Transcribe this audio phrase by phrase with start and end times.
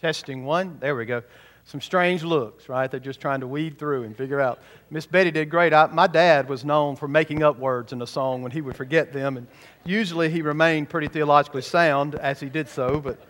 [0.00, 0.78] Testing one.
[0.80, 1.22] There we go.
[1.64, 2.90] Some strange looks, right?
[2.90, 4.60] They're just trying to weed through and figure out.
[4.90, 5.74] Miss Betty did great.
[5.74, 8.76] I, my dad was known for making up words in a song when he would
[8.76, 9.46] forget them, and
[9.84, 12.98] usually he remained pretty theologically sound as he did so.
[12.98, 13.20] But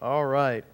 [0.00, 0.64] all right,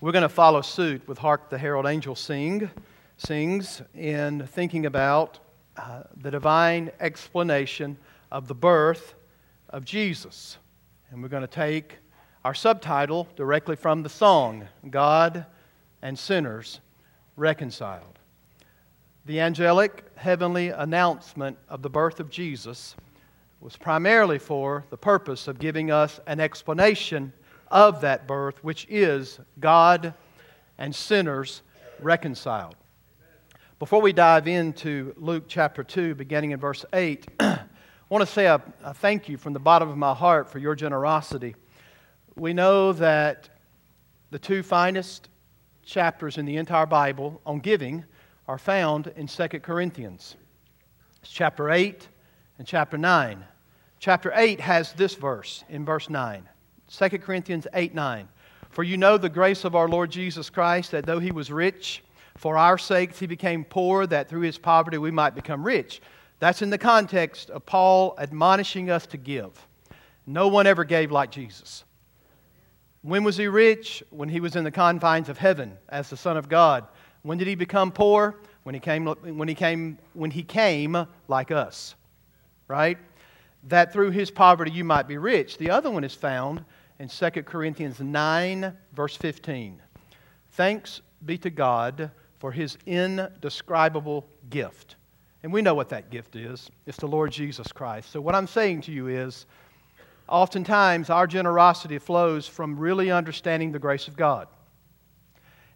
[0.00, 2.70] we're going to follow suit with "Hark the Herald Angel Sing."
[3.16, 5.40] Sings in thinking about
[5.76, 7.98] uh, the divine explanation
[8.30, 9.14] of the birth
[9.70, 10.56] of Jesus.
[11.10, 11.96] And we're going to take
[12.44, 15.46] our subtitle directly from the song God
[16.02, 16.80] and Sinners
[17.36, 18.18] Reconciled.
[19.26, 22.96] The angelic heavenly announcement of the birth of Jesus
[23.60, 27.32] was primarily for the purpose of giving us an explanation
[27.70, 30.14] of that birth, which is God
[30.78, 31.62] and sinners
[32.00, 32.76] reconciled.
[33.78, 37.58] Before we dive into Luke chapter 2, beginning in verse 8, I
[38.08, 40.74] want to say a, a, thank you from the bottom of my heart for your
[40.74, 41.54] generosity.
[42.38, 43.48] We know that
[44.30, 45.28] the two finest
[45.82, 48.04] chapters in the entire Bible on giving
[48.46, 50.36] are found in 2 Corinthians.
[51.20, 52.06] It's chapter 8
[52.58, 53.44] and chapter 9.
[53.98, 56.48] Chapter 8 has this verse in verse 9.
[56.86, 58.28] 2 Corinthians 8 9.
[58.70, 62.04] For you know the grace of our Lord Jesus Christ, that though he was rich,
[62.36, 66.00] for our sakes he became poor, that through his poverty we might become rich.
[66.38, 69.66] That's in the context of Paul admonishing us to give.
[70.24, 71.82] No one ever gave like Jesus.
[73.08, 74.02] When was he rich?
[74.10, 76.86] When he was in the confines of heaven as the Son of God.
[77.22, 78.36] When did he become poor?
[78.64, 81.94] When he came, when he came, when he came like us.
[82.68, 82.98] Right?
[83.64, 85.56] That through his poverty you might be rich.
[85.56, 86.62] The other one is found
[86.98, 89.80] in 2 Corinthians 9, verse 15.
[90.50, 94.96] Thanks be to God for his indescribable gift.
[95.42, 98.10] And we know what that gift is it's the Lord Jesus Christ.
[98.10, 99.46] So, what I'm saying to you is
[100.28, 104.48] oftentimes our generosity flows from really understanding the grace of God.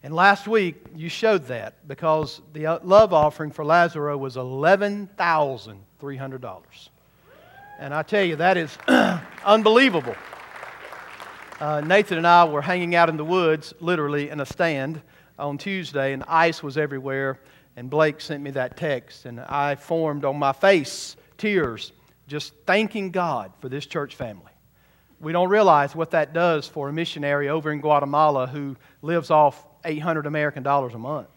[0.03, 6.63] And last week, you showed that because the uh, love offering for Lazarus was $11,300.
[7.79, 8.77] And I tell you, that is
[9.45, 10.17] unbelievable.
[11.61, 15.01] Uh, Nathan and I were hanging out in the woods, literally in a stand,
[15.39, 17.39] on Tuesday, and ice was everywhere.
[17.77, 21.93] And Blake sent me that text, and I formed on my face tears,
[22.33, 24.53] just thanking God for this church family.
[25.21, 29.67] We don't realize what that does for a missionary over in Guatemala who lives off
[29.85, 31.29] 800 American dollars a month.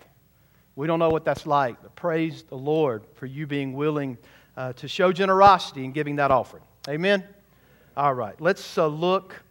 [0.78, 4.18] We don't know what that's like, but praise the Lord for you being willing
[4.56, 6.64] uh, to show generosity in giving that offering.
[6.88, 7.26] Amen?
[7.98, 9.44] All right, let's uh, look.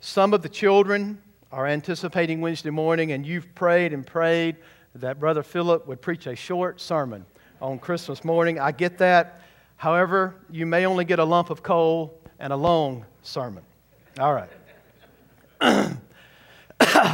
[0.00, 1.22] Some of the children
[1.52, 4.56] are anticipating Wednesday morning, and you've prayed and prayed
[4.96, 7.24] that Brother Philip would preach a short sermon
[7.62, 8.58] on Christmas morning.
[8.58, 9.42] I get that.
[9.78, 13.62] However, you may only get a lump of coal and a long sermon.
[14.18, 14.50] All right.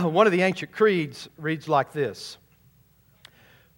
[0.02, 2.38] One of the ancient creeds reads like this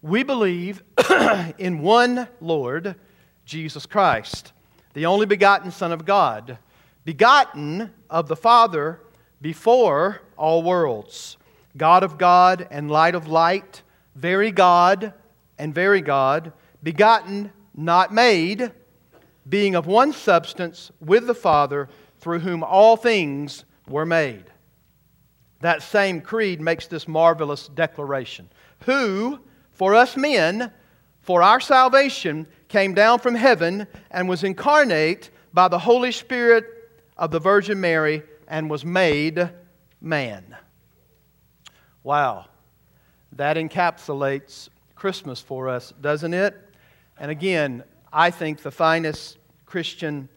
[0.02, 0.84] We believe
[1.58, 2.94] in one Lord,
[3.44, 4.52] Jesus Christ,
[4.94, 6.56] the only begotten Son of God,
[7.04, 9.00] begotten of the Father
[9.40, 11.38] before all worlds,
[11.76, 13.82] God of God and light of light,
[14.14, 15.12] very God
[15.58, 16.52] and very God,
[16.84, 18.72] begotten, not made,
[19.48, 21.88] being of one substance with the Father,
[22.18, 24.44] through whom all things were made.
[25.60, 28.48] That same creed makes this marvelous declaration.
[28.84, 30.72] Who, for us men,
[31.20, 36.64] for our salvation, came down from heaven and was incarnate by the Holy Spirit
[37.16, 39.50] of the Virgin Mary and was made
[40.00, 40.56] man.
[42.02, 42.46] Wow.
[43.32, 46.56] That encapsulates Christmas for us, doesn't it?
[47.18, 47.82] And again,
[48.12, 50.28] I think the finest Christian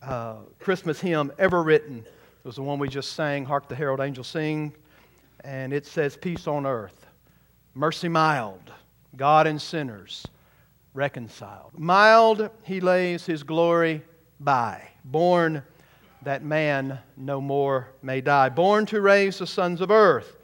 [0.00, 2.04] uh, Christmas hymn ever written
[2.44, 4.72] was the one we just sang, Hark the Herald Angels Sing.
[5.44, 7.06] And it says, Peace on earth,
[7.74, 8.72] mercy mild,
[9.16, 10.26] God and sinners
[10.94, 11.72] reconciled.
[11.76, 14.02] Mild, he lays his glory
[14.40, 15.62] by, born
[16.22, 18.48] that man no more may die.
[18.48, 20.36] Born to raise the sons of earth,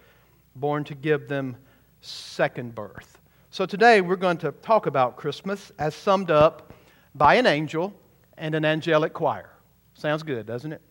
[0.55, 1.57] born to give them
[2.01, 3.19] second birth.
[3.55, 6.73] So today we're going to talk about Christmas as summed up
[7.15, 7.95] by an angel
[8.37, 9.49] and an angelic choir.
[9.95, 10.83] Sounds good, doesn't it?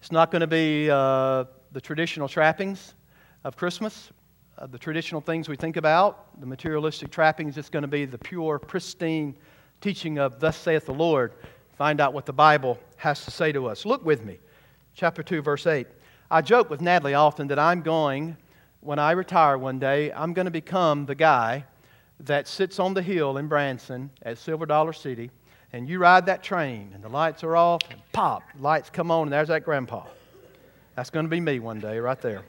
[0.00, 2.94] It's not going to be uh, the traditional trappings
[3.44, 4.10] of Christmas,
[4.58, 7.56] uh, the traditional things we think about, the materialistic trappings.
[7.56, 9.36] It's going to be the pure, pristine
[9.80, 11.34] teaching of Thus saith the Lord
[11.76, 13.86] find out what the Bible has to say to us.
[13.86, 14.40] Look with me,
[14.92, 15.86] chapter 2, verse 8.
[16.32, 18.36] I joke with Natalie often that I'm going,
[18.80, 21.64] when I retire one day, I'm going to become the guy
[22.20, 25.30] that sits on the hill in Branson at Silver Dollar City,
[25.72, 29.24] and you ride that train, and the lights are off, and pop, lights come on,
[29.24, 30.04] and there's that grandpa.
[30.96, 32.42] That's going to be me one day, right there.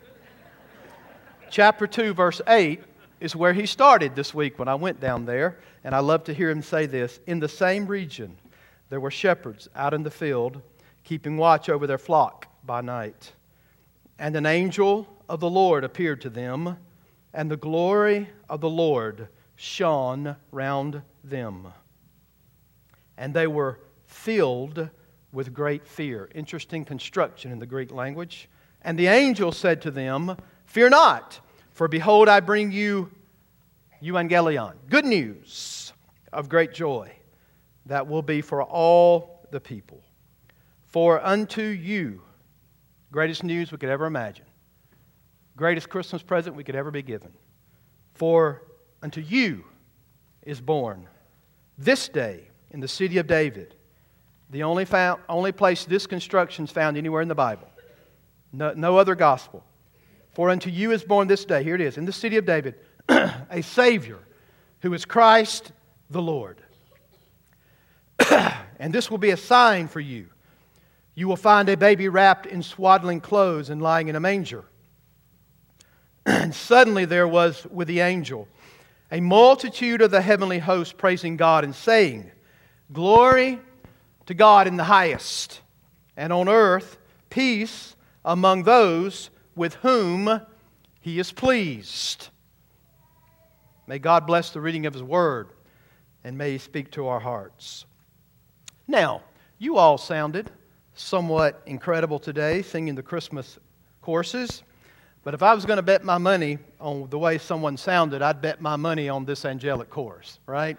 [1.52, 2.82] Chapter 2, verse 8
[3.20, 5.58] is where he started this week when I went down there.
[5.84, 7.20] And I love to hear him say this.
[7.28, 8.36] In the same region,
[8.90, 10.62] there were shepherds out in the field,
[11.04, 13.32] keeping watch over their flock by night.
[14.18, 16.78] And an angel of the Lord appeared to them,
[17.34, 21.68] and the glory of the Lord shone round them.
[23.18, 24.90] And they were filled
[25.32, 26.30] with great fear.
[26.34, 28.50] Interesting construction in the Greek language.
[28.82, 30.36] And the angel said to them,
[30.66, 31.40] Fear not,
[31.72, 33.12] for behold, I bring you
[34.02, 35.94] euangelion, good news
[36.34, 37.12] of great joy
[37.86, 40.02] that will be for all the people.
[40.88, 42.22] For unto you,
[43.12, 44.46] greatest news we could ever imagine,
[45.60, 47.34] greatest Christmas present we could ever be given.
[48.14, 48.64] For
[49.04, 49.66] unto you
[50.42, 51.06] is born
[51.78, 53.76] this day in the city of David,
[54.50, 57.68] the only, found, only place this construction is found anywhere in the Bible,
[58.54, 59.64] no, no other gospel.
[60.32, 62.76] For unto you is born this day, here it is, in the city of David,
[63.10, 64.20] a Savior
[64.80, 65.74] who is Christ
[66.10, 66.62] the Lord.
[68.80, 70.28] and this will be a sign for you.
[71.16, 74.64] You will find a baby wrapped in swaddling clothes and lying in a manger.
[76.30, 78.48] And suddenly there was with the angel
[79.12, 82.30] a multitude of the heavenly host praising God and saying,
[82.94, 83.60] Glory
[84.28, 85.62] to God in the highest,
[86.16, 87.00] and on earth
[87.32, 90.42] peace among those with whom
[91.02, 92.30] he is pleased.
[93.88, 95.50] May God bless the reading of his word
[96.24, 97.86] and may he speak to our hearts.
[98.88, 99.24] Now,
[99.58, 100.52] you all sounded
[100.94, 103.58] somewhat incredible today singing the Christmas
[104.02, 104.62] courses.
[105.24, 108.42] But if I was going to bet my money on the way someone sounded, I'd
[108.42, 110.78] bet my money on this angelic chorus, right?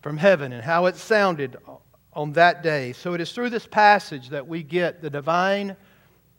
[0.00, 1.56] From heaven and how it sounded
[2.12, 2.92] on that day.
[2.94, 5.76] So it is through this passage that we get the divine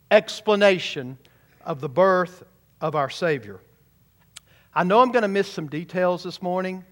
[0.09, 1.17] explanation
[1.63, 2.43] of the birth
[2.81, 3.59] of our Savior.
[4.73, 6.83] I know I'm going to miss some details this morning,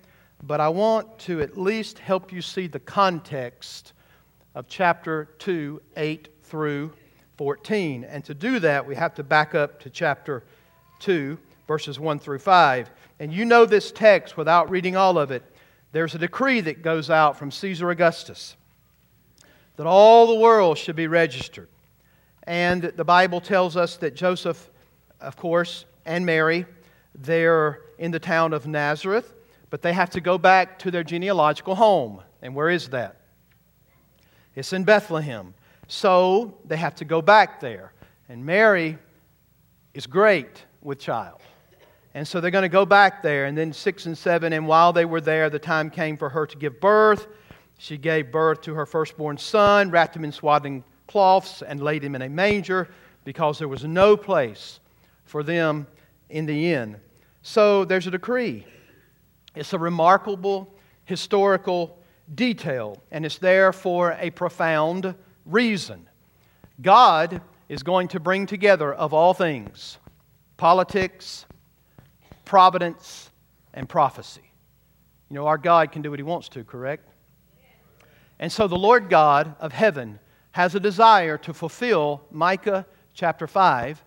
[0.43, 3.93] but I want to at least help you see the context
[4.53, 6.93] of chapter 2, 8 through
[7.37, 8.03] 14.
[8.03, 10.43] And to do that, we have to back up to chapter
[10.99, 11.37] 2,
[11.67, 12.89] verses 1 through 5.
[13.19, 15.43] And you know this text without reading all of it.
[15.91, 18.55] There's a decree that goes out from Caesar Augustus
[19.77, 21.67] that all the world should be registered.
[22.43, 24.69] And the Bible tells us that Joseph,
[25.19, 26.65] of course, and Mary,
[27.13, 29.33] they're in the town of Nazareth,
[29.69, 32.21] but they have to go back to their genealogical home.
[32.41, 33.21] And where is that?
[34.53, 35.53] It's in Bethlehem.
[35.87, 37.93] So they have to go back there.
[38.29, 38.97] And Mary
[39.93, 41.41] is great with child.
[42.13, 43.45] And so they're going to go back there.
[43.45, 46.47] And then six and seven, and while they were there, the time came for her
[46.47, 47.27] to give birth.
[47.77, 52.15] She gave birth to her firstborn son, wrapped him in swaddling cloths, and laid him
[52.15, 52.89] in a manger
[53.25, 54.79] because there was no place
[55.25, 55.87] for them
[56.29, 56.95] in the inn.
[57.41, 58.65] So there's a decree.
[59.53, 60.73] It's a remarkable
[61.03, 61.99] historical
[62.33, 65.13] detail, and it's there for a profound
[65.45, 66.07] reason.
[66.81, 69.97] God is going to bring together, of all things,
[70.57, 71.45] politics,
[72.43, 73.29] providence,
[73.73, 74.51] and prophecy.
[75.29, 77.07] You know, our God can do what He wants to, correct?
[78.39, 80.19] And so the Lord God of heaven
[80.51, 84.03] has a desire to fulfill Micah chapter 5,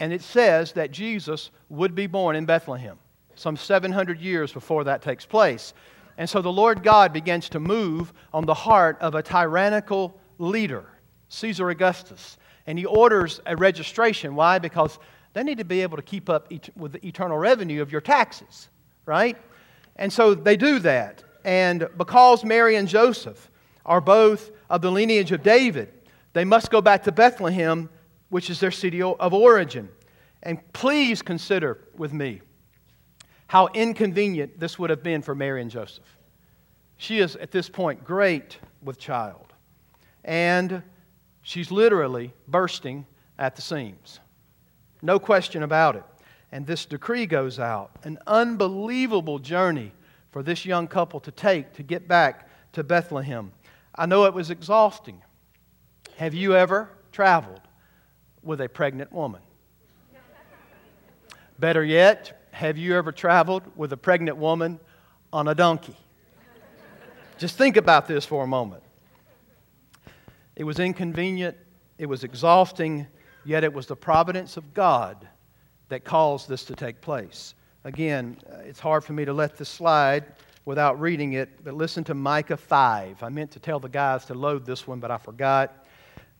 [0.00, 2.98] and it says that Jesus would be born in Bethlehem,
[3.34, 5.74] some 700 years before that takes place.
[6.16, 10.84] And so the Lord God begins to move on the heart of a tyrannical leader,
[11.28, 12.38] Caesar Augustus.
[12.66, 14.34] And he orders a registration.
[14.34, 14.58] Why?
[14.58, 14.98] Because
[15.34, 18.68] they need to be able to keep up with the eternal revenue of your taxes,
[19.04, 19.36] right?
[19.96, 21.22] And so they do that.
[21.44, 23.50] And because Mary and Joseph
[23.84, 25.92] are both of the lineage of David,
[26.32, 27.90] they must go back to Bethlehem,
[28.30, 29.88] which is their city of origin.
[30.42, 32.40] And please consider with me
[33.46, 36.16] how inconvenient this would have been for Mary and Joseph.
[36.96, 39.53] She is, at this point, great with child.
[40.24, 40.82] And
[41.42, 43.06] she's literally bursting
[43.38, 44.20] at the seams.
[45.02, 46.04] No question about it.
[46.50, 49.92] And this decree goes out an unbelievable journey
[50.30, 53.52] for this young couple to take to get back to Bethlehem.
[53.94, 55.20] I know it was exhausting.
[56.16, 57.60] Have you ever traveled
[58.42, 59.40] with a pregnant woman?
[61.58, 64.78] Better yet, have you ever traveled with a pregnant woman
[65.32, 65.96] on a donkey?
[67.36, 68.83] Just think about this for a moment.
[70.56, 71.56] It was inconvenient,
[71.98, 73.06] it was exhausting,
[73.44, 75.28] yet it was the providence of God
[75.88, 77.54] that caused this to take place.
[77.84, 80.24] Again, uh, it's hard for me to let this slide
[80.64, 83.22] without reading it, but listen to Micah 5.
[83.22, 85.86] I meant to tell the guys to load this one, but I forgot.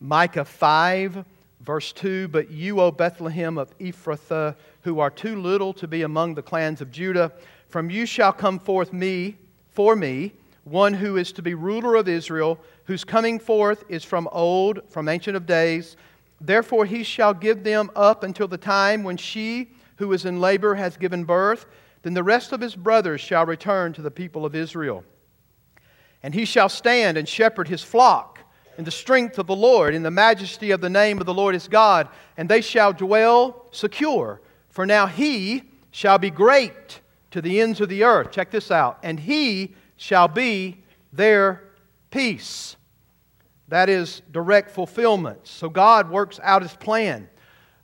[0.01, 1.25] Micah 5,
[1.65, 6.35] Verse 2 But you, O Bethlehem of Ephrathah, who are too little to be among
[6.35, 7.33] the clans of Judah,
[7.69, 9.37] from you shall come forth me,
[9.71, 10.33] for me,
[10.65, 15.09] one who is to be ruler of Israel, whose coming forth is from old, from
[15.09, 15.97] ancient of days.
[16.41, 20.75] Therefore he shall give them up until the time when she who is in labor
[20.75, 21.67] has given birth.
[22.03, 25.05] Then the rest of his brothers shall return to the people of Israel.
[26.23, 28.41] And he shall stand and shepherd his flock
[28.77, 31.55] in the strength of the Lord, in the majesty of the name of the Lord
[31.55, 34.41] his God, and they shall dwell secure.
[34.71, 38.33] For now he shall be great to the ends of the earth.
[38.33, 38.99] Check this out.
[39.03, 41.63] And he shall be their
[42.11, 42.77] peace.
[43.69, 45.47] That is direct fulfillment.
[45.47, 47.29] So God works out his plan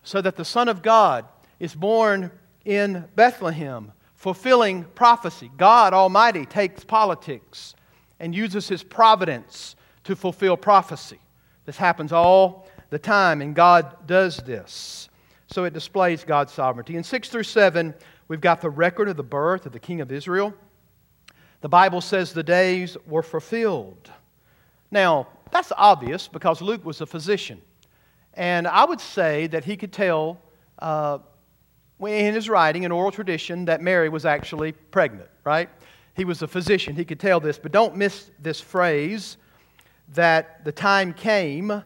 [0.02, 1.26] so that the Son of God
[1.58, 2.30] is born
[2.64, 5.50] in Bethlehem, fulfilling prophecy.
[5.56, 7.74] God Almighty takes politics
[8.18, 11.18] and uses his providence to fulfill prophecy.
[11.64, 15.08] This happens all the time, and God does this.
[15.46, 16.96] So it displays God's sovereignty.
[16.96, 17.94] In 6 through 7,
[18.28, 20.54] we've got the record of the birth of the King of Israel.
[21.60, 24.10] The Bible says the days were fulfilled.
[24.90, 27.60] Now, that's obvious because Luke was a physician.
[28.34, 30.40] And I would say that he could tell
[30.78, 31.18] uh,
[32.00, 35.68] in his writing, in oral tradition, that Mary was actually pregnant, right?
[36.14, 36.94] He was a physician.
[36.96, 37.58] He could tell this.
[37.58, 39.36] But don't miss this phrase
[40.14, 41.82] that the time came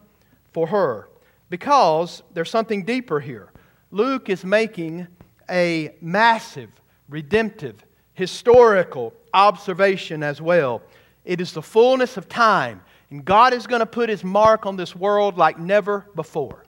[0.52, 1.09] for her
[1.50, 3.50] because there's something deeper here.
[3.90, 5.07] Luke is making
[5.50, 6.71] a massive,
[7.09, 10.80] redemptive, historical observation as well.
[11.24, 14.76] It is the fullness of time, and God is going to put his mark on
[14.76, 16.64] this world like never before.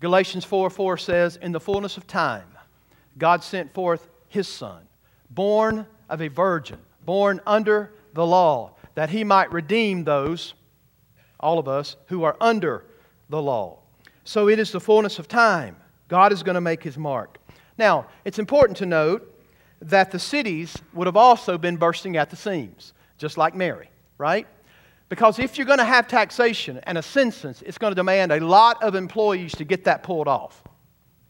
[0.00, 2.48] Galatians 4 4 says, In the fullness of time,
[3.18, 4.86] God sent forth his Son,
[5.30, 10.54] born of a virgin, born under the law, that he might redeem those,
[11.40, 12.84] all of us, who are under
[13.30, 13.78] the law.
[14.24, 15.76] So it is the fullness of time.
[16.08, 17.38] God is going to make his mark.
[17.78, 19.35] Now, it's important to note
[19.80, 24.46] that the cities would have also been bursting at the seams, just like Mary, right?
[25.08, 28.40] Because if you're going to have taxation and a census, it's going to demand a
[28.40, 30.62] lot of employees to get that pulled off.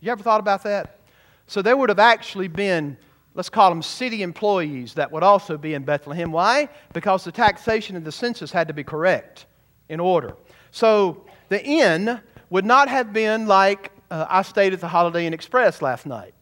[0.00, 1.00] You ever thought about that?
[1.46, 2.96] So there would have actually been,
[3.34, 6.32] let's call them city employees that would also be in Bethlehem.
[6.32, 6.68] Why?
[6.92, 9.46] Because the taxation and the census had to be correct
[9.88, 10.36] in order.
[10.70, 15.34] So the inn would not have been like uh, I stayed at the Holiday Inn
[15.34, 16.32] Express last night.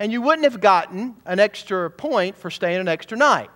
[0.00, 3.50] And you wouldn't have gotten an extra point for staying an extra night.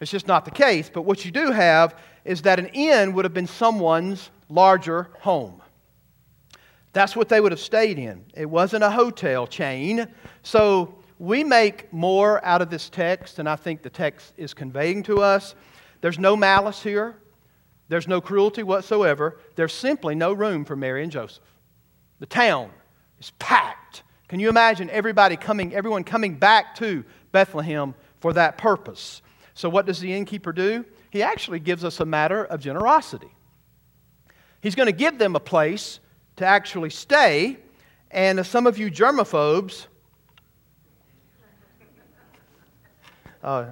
[0.00, 0.90] It's just not the case.
[0.92, 5.62] But what you do have is that an inn would have been someone's larger home.
[6.92, 8.24] That's what they would have stayed in.
[8.34, 10.08] It wasn't a hotel chain.
[10.42, 15.04] So we make more out of this text than I think the text is conveying
[15.04, 15.54] to us.
[16.00, 17.16] There's no malice here,
[17.88, 19.38] there's no cruelty whatsoever.
[19.54, 21.42] There's simply no room for Mary and Joseph.
[22.18, 22.70] The town
[23.18, 24.02] is packed.
[24.28, 29.22] Can you imagine everybody coming, everyone coming back to Bethlehem for that purpose?
[29.54, 30.84] So, what does the innkeeper do?
[31.10, 33.32] He actually gives us a matter of generosity.
[34.60, 36.00] He's going to give them a place
[36.36, 37.58] to actually stay,
[38.10, 39.86] and some of you germaphobes
[43.42, 43.66] uh,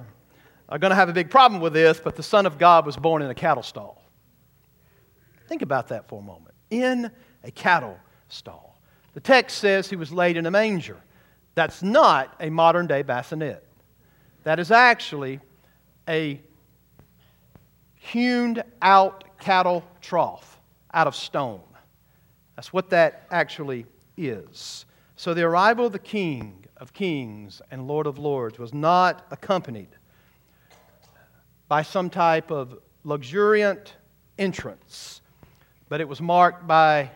[0.69, 2.97] are going to have a big problem with this, but the Son of God was
[2.97, 4.01] born in a cattle stall.
[5.47, 6.55] Think about that for a moment.
[6.69, 7.11] In
[7.43, 7.97] a cattle
[8.27, 8.66] stall.
[9.17, 10.97] The text says he was laid in a manger.
[11.55, 13.65] That's not a modern day bassinet.
[14.43, 15.39] That is actually
[16.07, 16.39] a
[17.95, 20.59] hewn out cattle trough
[20.93, 21.63] out of stone.
[22.55, 24.85] That's what that actually is.
[25.15, 29.89] So the arrival of the King of Kings and Lord of Lords was not accompanied
[31.67, 33.95] by some type of luxuriant
[34.37, 35.21] entrance,
[35.89, 37.09] but it was marked by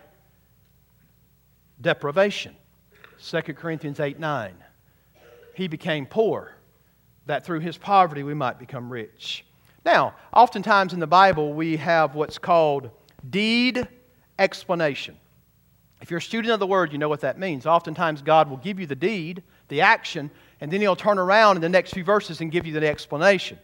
[1.82, 2.56] deprivation.
[3.22, 4.54] 2 Corinthians 8 9.
[5.54, 6.54] He became poor,
[7.26, 9.44] that through his poverty we might become rich.
[9.84, 12.90] Now, oftentimes in the Bible, we have what's called
[13.28, 13.86] deed
[14.38, 15.16] explanation.
[16.00, 17.66] If you're a student of the word, you know what that means.
[17.66, 21.62] Oftentimes, God will give you the deed, the action, and then He'll turn around in
[21.62, 23.58] the next few verses and give you the explanation.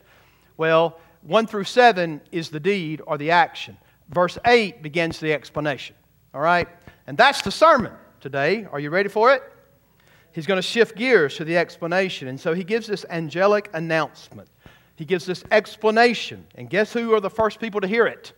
[0.57, 3.77] Well, 1 through 7 is the deed or the action.
[4.11, 5.97] Verse 8 begins the explanation.
[6.33, 6.69] All right?
[7.07, 8.67] And that's the sermon today.
[8.71, 9.43] Are you ready for it?
[10.33, 12.29] He's going to shift gears to the explanation.
[12.29, 14.49] And so he gives this angelic announcement.
[14.97, 16.47] He gives this explanation.
[16.55, 18.33] And guess who are the first people to hear it?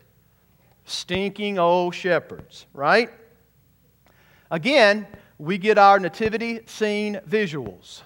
[0.85, 3.11] Stinking old shepherds, right?
[4.51, 5.07] Again,
[5.39, 8.03] we get our nativity scene visuals.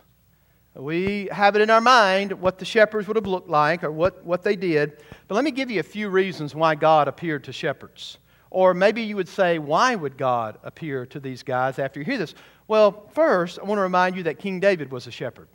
[0.75, 4.25] We have it in our mind what the shepherds would have looked like or what,
[4.25, 5.03] what they did.
[5.29, 8.19] But let me give you a few reasons why God appeared to shepherds
[8.55, 12.19] Or maybe you would say, why would God appear to these guys after you hear
[12.19, 12.37] this?
[12.69, 15.49] Well, first, I want to remind you that King David was a shepherd.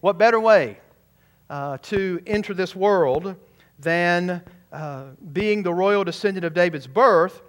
[0.00, 0.78] What better way
[1.50, 3.36] uh, to enter this world
[3.78, 7.42] than uh, being the royal descendant of David's birth,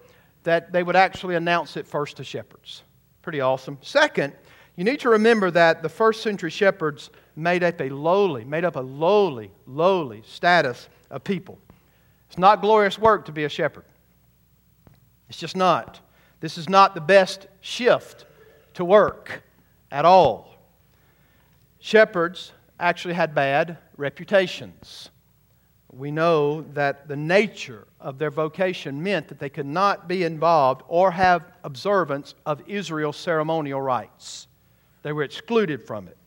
[0.44, 2.84] that they would actually announce it first to shepherds?
[3.22, 3.78] Pretty awesome.
[3.82, 4.34] Second,
[4.76, 8.76] you need to remember that the first century shepherds made up a lowly, made up
[8.76, 11.58] a lowly, lowly status of people.
[12.28, 13.86] It's not glorious work to be a shepherd.
[15.30, 16.00] It's just not.
[16.40, 18.26] This is not the best shift
[18.74, 19.44] to work
[19.92, 20.56] at all.
[21.80, 25.10] Shepherds actually had bad reputations.
[25.92, 30.84] We know that the nature of their vocation meant that they could not be involved
[30.88, 34.48] or have observance of Israel's ceremonial rites.
[35.02, 36.18] They were excluded from it.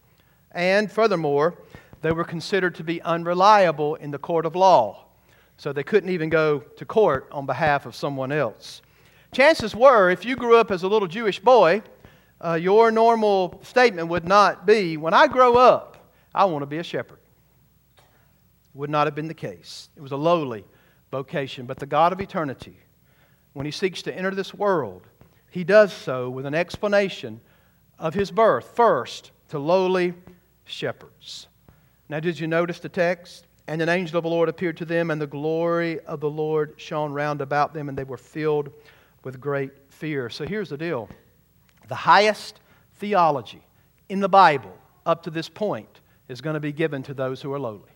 [0.50, 1.54] And furthermore,
[2.02, 5.04] they were considered to be unreliable in the court of law.
[5.56, 8.82] So they couldn't even go to court on behalf of someone else.
[9.34, 11.82] Chances were, if you grew up as a little Jewish boy,
[12.44, 16.76] uh, your normal statement would not be, When I grow up, I want to be
[16.76, 17.18] a shepherd.
[18.74, 19.88] Would not have been the case.
[19.96, 20.66] It was a lowly
[21.10, 21.64] vocation.
[21.64, 22.76] But the God of eternity,
[23.54, 25.06] when he seeks to enter this world,
[25.48, 27.40] he does so with an explanation
[27.98, 30.12] of his birth, first to lowly
[30.64, 31.46] shepherds.
[32.10, 33.46] Now, did you notice the text?
[33.66, 36.74] And an angel of the Lord appeared to them, and the glory of the Lord
[36.76, 38.70] shone round about them, and they were filled
[39.24, 40.28] with great fear.
[40.30, 41.08] So here's the deal
[41.88, 42.60] the highest
[42.96, 43.62] theology
[44.08, 47.52] in the Bible up to this point is going to be given to those who
[47.52, 47.90] are lowly.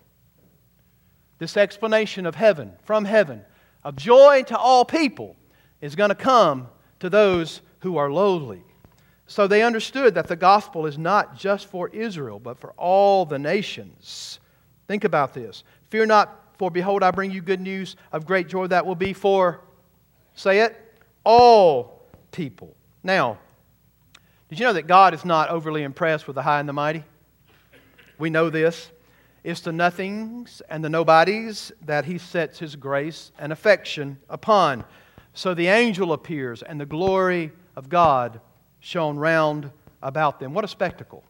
[1.38, 3.44] This explanation of heaven, from heaven,
[3.84, 5.36] of joy to all people,
[5.80, 6.68] is going to come
[7.00, 8.64] to those who are lowly.
[9.26, 13.38] So they understood that the gospel is not just for Israel, but for all the
[13.38, 14.40] nations.
[14.88, 15.64] Think about this.
[15.90, 19.12] Fear not, for behold, I bring you good news of great joy that will be
[19.12, 19.60] for,
[20.34, 20.85] say it,
[21.26, 22.74] all people.
[23.02, 23.38] Now,
[24.48, 27.02] did you know that God is not overly impressed with the high and the mighty?
[28.16, 28.90] We know this.
[29.42, 34.84] It's the nothings and the nobodies that He sets His grace and affection upon.
[35.34, 38.40] So the angel appears, and the glory of God
[38.80, 39.70] shone round
[40.02, 40.54] about them.
[40.54, 41.24] What a spectacle.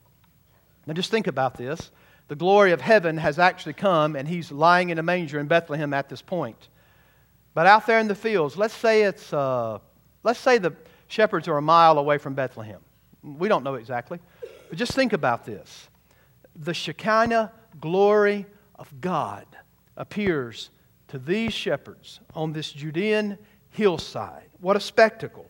[0.87, 1.91] Now just think about this.
[2.29, 5.95] The glory of heaven has actually come, and He's lying in a manger in Bethlehem
[5.95, 6.69] at this point.
[7.55, 9.79] But out there in the fields, let's say it's, uh,
[10.27, 10.73] let's say the
[11.07, 12.81] shepherds are a mile away from Bethlehem.
[13.23, 14.19] We don't know exactly.
[14.69, 15.89] But just think about this.
[16.57, 19.47] The Shekinah glory of God
[19.97, 20.71] appears
[21.09, 23.39] to these shepherds on this Judean
[23.71, 24.49] hillside.
[24.61, 25.47] What a spectacle.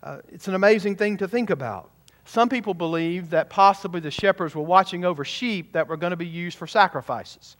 [0.00, 1.90] Uh, it's an amazing thing to think about.
[2.24, 6.16] Some people believe that possibly the shepherds were watching over sheep that were going to
[6.16, 7.56] be used for sacrifices.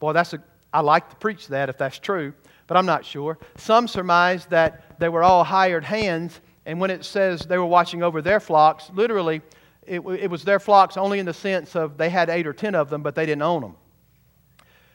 [0.00, 2.34] Boy, that's a, I like to preach that if that's true
[2.70, 3.36] but I'm not sure.
[3.56, 8.04] Some surmise that they were all hired hands, and when it says they were watching
[8.04, 9.42] over their flocks, literally,
[9.84, 12.76] it, it was their flocks only in the sense of they had eight or ten
[12.76, 13.74] of them, but they didn't own them.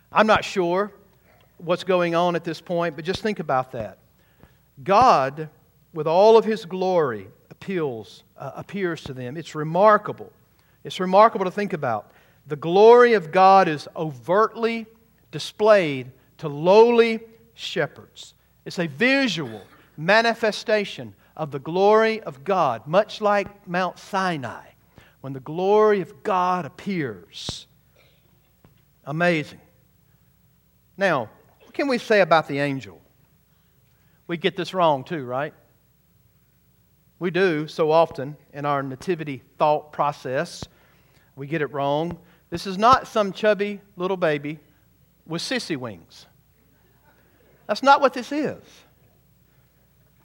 [0.10, 0.94] I'm not sure
[1.58, 3.98] what's going on at this point, but just think about that.
[4.82, 5.50] God,
[5.92, 9.36] with all of his glory, appeals, uh, appears to them.
[9.36, 10.32] It's remarkable.
[10.86, 12.14] It's remarkable to think about.
[12.48, 14.86] The glory of God is overtly
[15.30, 17.20] displayed to lowly
[17.56, 18.36] shepherds.
[18.66, 19.62] It's a visual
[19.98, 24.68] manifestation of the glory of God, much like Mount Sinai,
[25.22, 27.68] when the glory of God appears.
[29.06, 29.62] Amazing.
[30.98, 31.30] Now,
[31.62, 33.02] what can we say about the angel?
[34.28, 35.54] We get this wrong too, right?
[37.20, 40.64] We do so often in our nativity thought process.
[41.36, 42.18] We get it wrong.
[42.50, 44.60] This is not some chubby little baby
[45.26, 46.28] with sissy wings.
[47.68, 48.62] That's not what this is.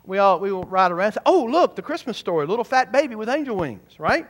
[0.04, 3.14] We all we will ride around say, "Oh, look, the Christmas story, little fat baby
[3.14, 4.26] with angel wings." Right?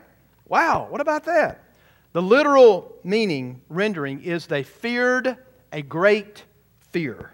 [0.46, 1.64] Wow, what about that?
[2.12, 5.36] The literal meaning rendering is they feared
[5.72, 6.44] a great
[6.90, 7.30] fear.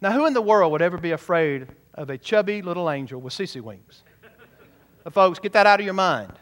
[0.00, 3.32] Now, who in the world would ever be afraid of a chubby little angel with
[3.32, 4.02] sissy wings?
[5.12, 6.32] folks, get that out of your mind.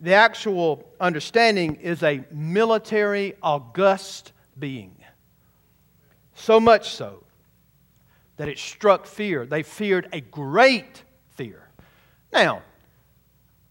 [0.00, 4.96] The actual understanding is a military, august being.
[6.34, 7.24] So much so
[8.36, 9.46] that it struck fear.
[9.46, 11.68] They feared a great fear.
[12.32, 12.62] Now,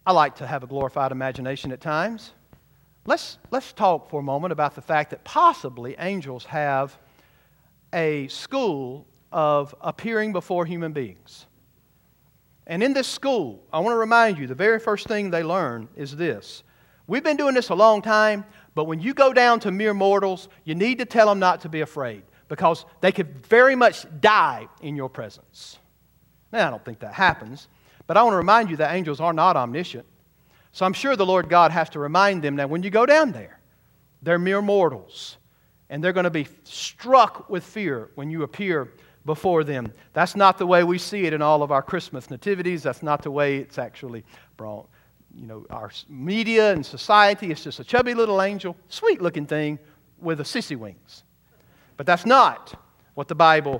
[0.06, 2.32] I like to have a glorified imagination at times.
[3.06, 6.97] Let's, let's talk for a moment about the fact that possibly angels have
[7.93, 11.47] a school of appearing before human beings.
[12.67, 15.89] And in this school, I want to remind you the very first thing they learn
[15.95, 16.63] is this.
[17.08, 18.45] We've been doing this a long time,
[18.76, 21.69] but when you go down to mere mortals, you need to tell them not to
[21.69, 25.80] be afraid because they could very much die in your presence.
[26.52, 27.70] Now, I don't think that happens,
[28.08, 30.06] but I want to remind you that angels are not omniscient.
[30.74, 33.32] So I'm sure the Lord God has to remind them that when you go down
[33.32, 33.58] there,
[34.22, 35.38] they're mere mortals,
[35.90, 38.92] and they're going to be struck with fear when you appear
[39.24, 39.94] before them.
[40.12, 42.84] That's not the way we see it in all of our Christmas nativities.
[42.84, 44.26] That's not the way it's actually
[44.58, 44.90] brought.
[45.34, 49.80] You know, our media and society, it's just a chubby little angel, sweet looking thing
[50.20, 51.24] with a sissy wings.
[52.02, 52.74] But that's not
[53.14, 53.80] what the Bible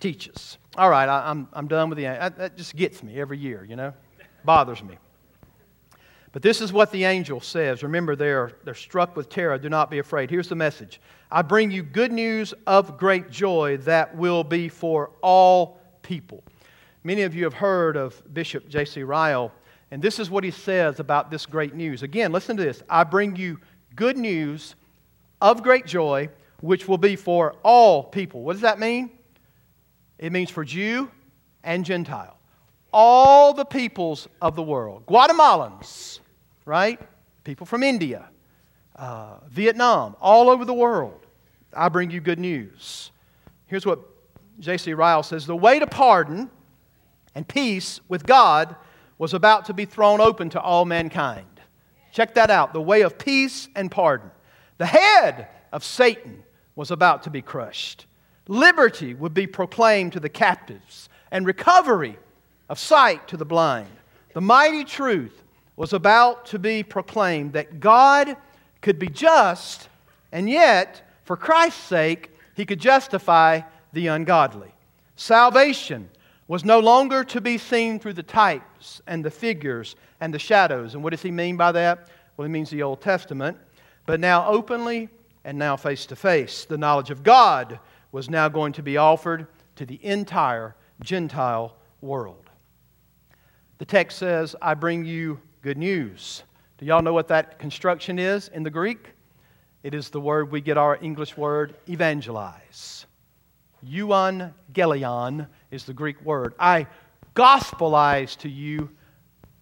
[0.00, 0.56] teaches.
[0.78, 2.04] All right, I, am I'm, I'm done with the.
[2.04, 3.92] That, that just gets me every year, you know?
[4.46, 4.96] Bothers me.
[6.32, 7.82] But this is what the angel says.
[7.82, 9.58] Remember, they're, they're struck with terror.
[9.58, 10.30] Do not be afraid.
[10.30, 15.10] Here's the message I bring you good news of great joy that will be for
[15.20, 16.42] all people.
[17.02, 19.02] Many of you have heard of Bishop J.C.
[19.02, 19.52] Ryle,
[19.90, 22.02] and this is what he says about this great news.
[22.02, 23.60] Again, listen to this I bring you
[23.94, 24.76] good news
[25.42, 28.42] of great joy, which will be for all people.
[28.42, 29.10] What does that mean?
[30.18, 31.10] It means for Jew
[31.62, 32.36] and Gentile.
[32.92, 35.04] All the peoples of the world.
[35.06, 36.20] Guatemalans,
[36.64, 37.00] right?
[37.42, 38.28] People from India,
[38.96, 41.26] uh, Vietnam, all over the world.
[41.76, 43.10] I bring you good news.
[43.66, 43.98] Here's what
[44.60, 44.94] J.C.
[44.94, 46.48] Ryle says The way to pardon
[47.34, 48.76] and peace with God
[49.18, 51.46] was about to be thrown open to all mankind.
[52.12, 54.30] Check that out the way of peace and pardon.
[54.78, 56.43] The head of Satan
[56.76, 58.06] was about to be crushed.
[58.48, 62.18] Liberty would be proclaimed to the captives, and recovery
[62.68, 63.88] of sight to the blind.
[64.34, 65.42] The mighty truth
[65.76, 68.36] was about to be proclaimed that God
[68.80, 69.88] could be just,
[70.30, 73.60] and yet, for Christ's sake, he could justify
[73.92, 74.72] the ungodly.
[75.16, 76.08] Salvation
[76.46, 80.94] was no longer to be seen through the types and the figures and the shadows.
[80.94, 82.08] And what does he mean by that?
[82.36, 83.56] Well, he means the Old Testament,
[84.06, 85.08] but now openly
[85.44, 86.64] and now face to face.
[86.64, 87.78] The knowledge of God
[88.12, 92.50] was now going to be offered to the entire Gentile world.
[93.78, 96.42] The text says, I bring you good news.
[96.78, 99.08] Do y'all know what that construction is in the Greek?
[99.82, 103.06] It is the word we get our English word evangelize.
[103.86, 106.54] Euangelion is the Greek word.
[106.58, 106.86] I
[107.34, 108.90] gospelize to you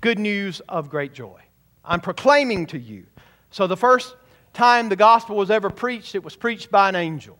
[0.00, 1.40] good news of great joy.
[1.84, 3.06] I'm proclaiming to you.
[3.50, 4.16] So the first
[4.52, 7.38] time the gospel was ever preached, it was preached by an angel.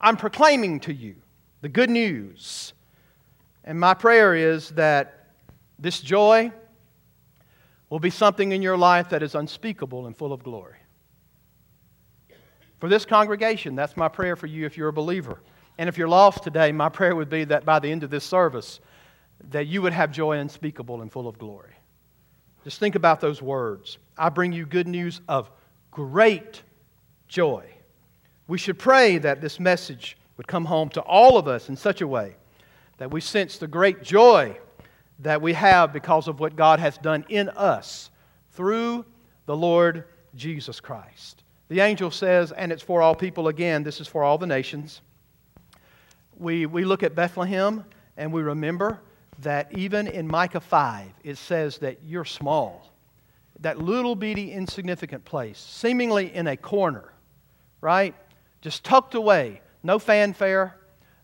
[0.00, 1.16] I'm proclaiming to you
[1.62, 2.72] the good news.
[3.64, 5.30] And my prayer is that
[5.78, 6.52] this joy,
[7.90, 10.76] will be something in your life that is unspeakable and full of glory.
[12.78, 15.40] For this congregation, that's my prayer for you if you're a believer.
[15.78, 18.24] And if you're lost today, my prayer would be that by the end of this
[18.24, 18.80] service,
[19.50, 21.74] that you would have joy unspeakable and full of glory.
[22.64, 23.98] Just think about those words.
[24.16, 25.50] I bring you good news of
[25.90, 26.62] great
[27.28, 27.64] joy.
[28.48, 32.00] We should pray that this message would come home to all of us in such
[32.00, 32.36] a way
[32.98, 34.58] that we sense the great joy
[35.18, 38.10] that we have because of what God has done in us
[38.52, 39.04] through
[39.46, 41.42] the Lord Jesus Christ.
[41.68, 45.00] The angel says, and it's for all people again, this is for all the nations.
[46.38, 47.84] We, we look at Bethlehem
[48.16, 49.00] and we remember
[49.40, 52.90] that even in Micah 5, it says that you're small.
[53.60, 57.12] That little bitty insignificant place, seemingly in a corner,
[57.80, 58.14] right?
[58.60, 60.76] Just tucked away, no fanfare.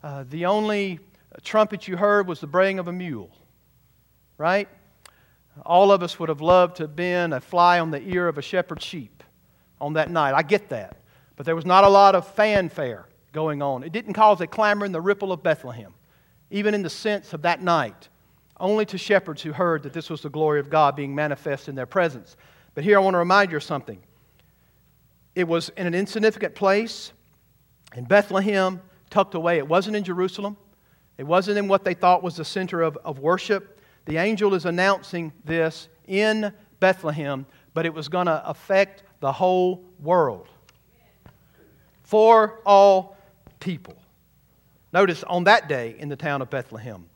[0.02, 1.00] Uh, the only
[1.42, 3.30] trumpet you heard was the braying of a mule
[4.42, 4.68] right?
[5.64, 8.38] All of us would have loved to have been a fly on the ear of
[8.38, 9.22] a shepherd's sheep
[9.80, 10.34] on that night.
[10.34, 10.96] I get that.
[11.36, 13.84] But there was not a lot of fanfare going on.
[13.84, 15.94] It didn't cause a clamor in the ripple of Bethlehem,
[16.50, 18.08] even in the sense of that night,
[18.62, 21.74] only to shepherds who heard that this was the glory of God being manifest in
[21.74, 22.36] their presence.
[22.74, 24.00] But here I want to remind you of something.
[25.34, 27.12] It was in an insignificant place
[27.94, 29.58] in Bethlehem, tucked away.
[29.58, 30.56] It wasn't in Jerusalem.
[31.18, 33.80] It wasn't in what they thought was the center of, of worship.
[34.06, 39.84] The angel is announcing this in Bethlehem, but it was going to affect the whole
[40.00, 40.48] world
[42.02, 43.16] for all
[43.60, 43.96] people.
[44.92, 47.06] Notice on that day in the town of Bethlehem,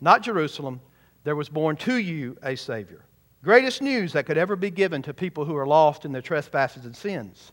[0.00, 0.80] not Jerusalem,
[1.24, 3.04] there was born to you a Savior.
[3.42, 6.84] Greatest news that could ever be given to people who are lost in their trespasses
[6.84, 7.52] and sins.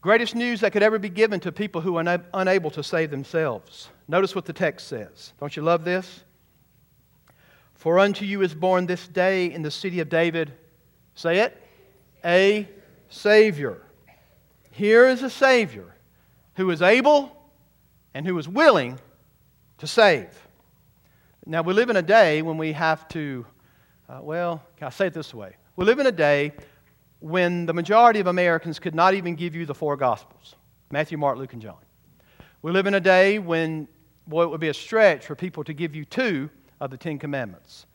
[0.00, 3.88] Greatest news that could ever be given to people who are unable to save themselves.
[4.08, 5.32] Notice what the text says.
[5.40, 6.22] Don't you love this?
[7.74, 10.52] For unto you is born this day in the city of David,
[11.14, 11.60] say it,
[12.24, 12.68] a
[13.08, 13.82] Savior.
[14.70, 15.94] Here is a Savior
[16.54, 17.36] who is able
[18.14, 18.98] and who is willing
[19.78, 20.45] to save.
[21.48, 23.46] Now, we live in a day when we have to,
[24.08, 25.54] uh, well, can I say it this way?
[25.76, 26.52] We live in a day
[27.20, 30.56] when the majority of Americans could not even give you the four Gospels
[30.90, 31.78] Matthew, Mark, Luke, and John.
[32.62, 33.86] We live in a day when
[34.26, 37.16] boy, it would be a stretch for people to give you two of the Ten
[37.16, 37.86] Commandments.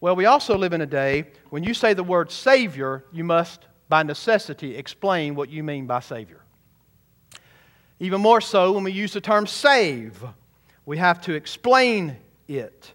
[0.00, 3.66] Well, we also live in a day when you say the word Savior, you must,
[3.88, 6.42] by necessity, explain what you mean by Savior.
[7.98, 10.22] Even more so when we use the term save,
[10.86, 12.16] we have to explain
[12.48, 12.92] it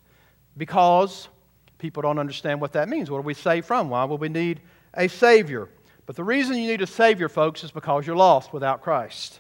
[0.58, 1.30] because
[1.78, 3.10] people don't understand what that means.
[3.10, 3.90] What are we saved from?
[3.90, 4.62] Why would we need
[4.94, 5.70] a Savior?
[6.06, 9.40] But the reason you need a Savior, folks, is because you're lost without Christ.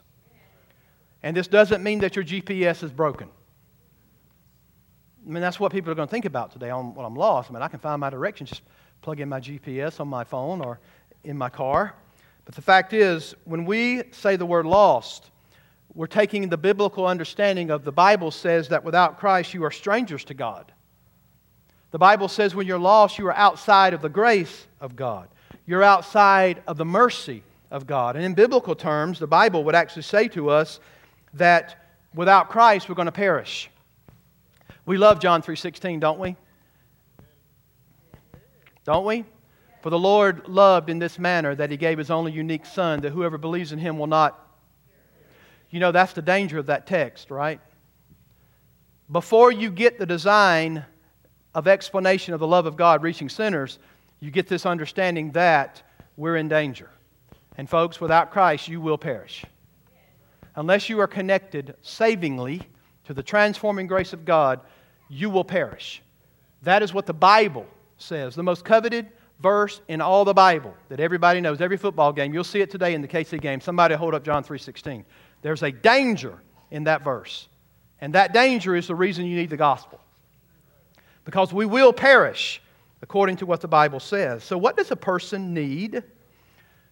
[1.21, 3.30] And this doesn't mean that your GPS is broken.
[5.26, 7.49] I mean, that's what people are going to think about today on when I'm lost.
[7.49, 8.62] I mean, I can find my direction, just
[9.02, 10.80] plug in my GPS on my phone or
[11.23, 11.95] in my car.
[12.45, 15.32] But the fact is, when we say the word lost,
[15.95, 20.23] we're taking the biblical understanding of the Bible says that without Christ you are strangers
[20.25, 20.71] to God.
[21.91, 25.27] The Bible says when you're lost, you are outside of the grace of God.
[25.67, 28.15] You're outside of the mercy of God.
[28.15, 30.79] And in biblical terms, the Bible would actually say to us
[31.36, 33.69] that without Christ we're going to perish.
[34.86, 36.36] We love John 3:16, don't we?
[38.84, 39.25] Don't we?
[39.82, 43.12] For the Lord loved in this manner that he gave his only unique son that
[43.12, 44.42] whoever believes in him will not
[45.73, 47.59] You know that's the danger of that text, right?
[49.12, 50.86] Before you get the design
[51.55, 53.79] of explanation of the love of God reaching sinners,
[54.19, 55.81] you get this understanding that
[56.15, 56.91] we're in danger.
[57.57, 59.45] And folks, without Christ you will perish.
[60.55, 62.62] Unless you are connected savingly
[63.05, 64.59] to the transforming grace of God,
[65.09, 66.03] you will perish.
[66.62, 67.65] That is what the Bible
[67.97, 68.36] says.
[68.36, 69.07] The most coveted
[69.39, 71.62] verse in all the Bible that everybody knows.
[71.62, 73.59] Every football game, you'll see it today in the KC game.
[73.59, 75.03] Somebody hold up John 3:16.
[75.43, 76.39] There's a danger
[76.71, 77.47] in that verse.
[78.01, 79.99] And that danger is the reason you need the gospel.
[81.25, 82.62] Because we will perish
[83.01, 84.43] according to what the Bible says.
[84.43, 86.03] So what does a person need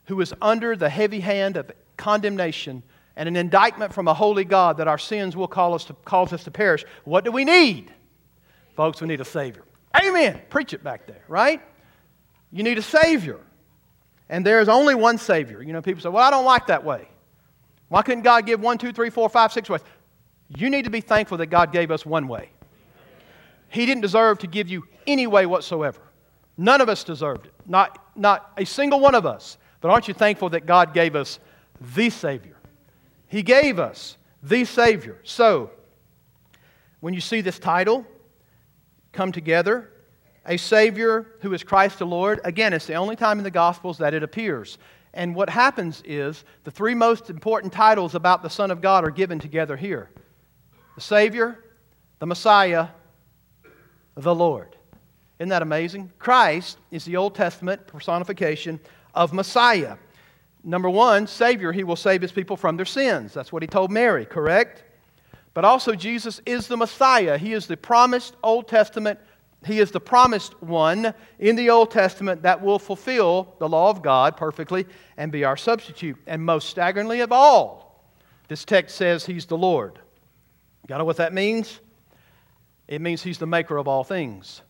[0.05, 2.83] who is under the heavy hand of condemnation
[3.15, 6.33] and an indictment from a holy God that our sins will call us to, cause
[6.33, 6.85] us to perish?
[7.03, 7.91] What do we need?
[8.75, 9.63] Folks, we need a Savior.
[9.95, 10.41] Amen.
[10.49, 11.61] Preach it back there, right?
[12.51, 13.39] You need a Savior.
[14.29, 15.61] And there's only one Savior.
[15.61, 17.07] You know, people say, well, I don't like that way.
[17.91, 19.81] Why couldn't God give one, two, three, four, five, six ways?
[20.47, 22.49] You need to be thankful that God gave us one way.
[23.67, 25.99] He didn't deserve to give you any way whatsoever.
[26.55, 27.53] None of us deserved it.
[27.65, 29.57] Not, not a single one of us.
[29.81, 31.39] But aren't you thankful that God gave us
[31.81, 32.55] the Savior?
[33.27, 35.19] He gave us the Savior.
[35.23, 35.69] So,
[37.01, 38.07] when you see this title,
[39.11, 39.89] come together.
[40.45, 42.39] A Savior who is Christ the Lord.
[42.45, 44.77] Again, it's the only time in the Gospels that it appears.
[45.13, 49.11] And what happens is the three most important titles about the Son of God are
[49.11, 50.09] given together here
[50.95, 51.63] the Savior,
[52.19, 52.87] the Messiah,
[54.15, 54.75] the Lord.
[55.39, 56.11] Isn't that amazing?
[56.19, 58.79] Christ is the Old Testament personification
[59.15, 59.97] of Messiah.
[60.63, 63.33] Number one, Savior, he will save his people from their sins.
[63.33, 64.83] That's what he told Mary, correct?
[65.53, 67.37] But also, Jesus is the Messiah.
[67.37, 69.19] He is the promised Old Testament,
[69.65, 74.01] He is the promised one in the Old Testament that will fulfill the law of
[74.01, 76.17] God perfectly and be our substitute.
[76.25, 78.03] And most staggeringly of all,
[78.47, 79.99] this text says He's the Lord.
[80.89, 81.79] You know what that means?
[82.87, 84.61] It means He's the maker of all things.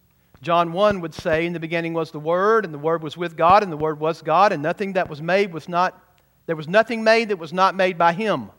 [0.41, 3.37] John 1 would say, In the beginning was the Word, and the Word was with
[3.37, 6.03] God, and the Word was God, and nothing that was made was not,
[6.47, 8.49] there was nothing made that was not made by Him.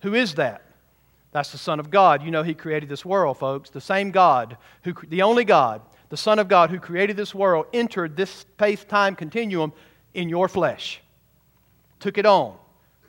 [0.00, 0.62] Who is that?
[1.32, 2.22] That's the Son of God.
[2.22, 3.70] You know, He created this world, folks.
[3.70, 7.66] The same God, who, the only God, the Son of God who created this world,
[7.72, 9.72] entered this space time continuum
[10.14, 11.00] in your flesh.
[12.00, 12.56] Took it on.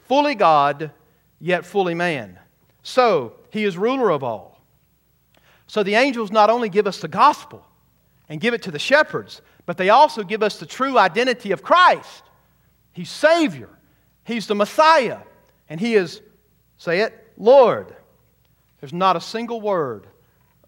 [0.08, 0.92] Fully God,
[1.40, 2.40] yet fully man.
[2.82, 4.62] So, He is ruler of all.
[5.68, 7.66] So, the angels not only give us the gospel
[8.30, 11.62] and give it to the shepherds, but they also give us the true identity of
[11.62, 12.24] Christ.
[12.94, 13.70] He's Savior,
[14.24, 15.20] He's the Messiah,
[15.68, 16.22] and He is,
[16.78, 17.94] say it, Lord.
[18.84, 20.08] There's not a single word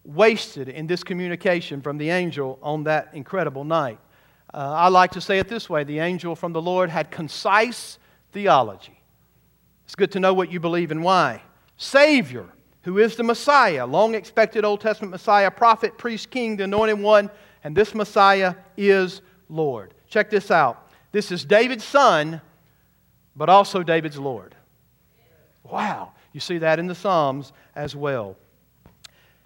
[0.06, 4.00] wasted in this communication from the angel on that incredible night.
[4.54, 8.00] Uh, I like to say it this way the angel from the Lord had concise
[8.32, 8.98] theology.
[9.84, 11.42] It's good to know what you believe and why.
[11.76, 12.46] Savior,
[12.84, 17.30] who is the Messiah, long expected Old Testament Messiah, prophet, priest, king, the anointed one,
[17.66, 19.94] and this Messiah is Lord.
[20.08, 20.90] Check this out.
[21.12, 22.40] This is David's son,
[23.36, 24.56] but also David's Lord.
[25.66, 26.14] Wow.
[26.36, 28.36] You see that in the Psalms as well.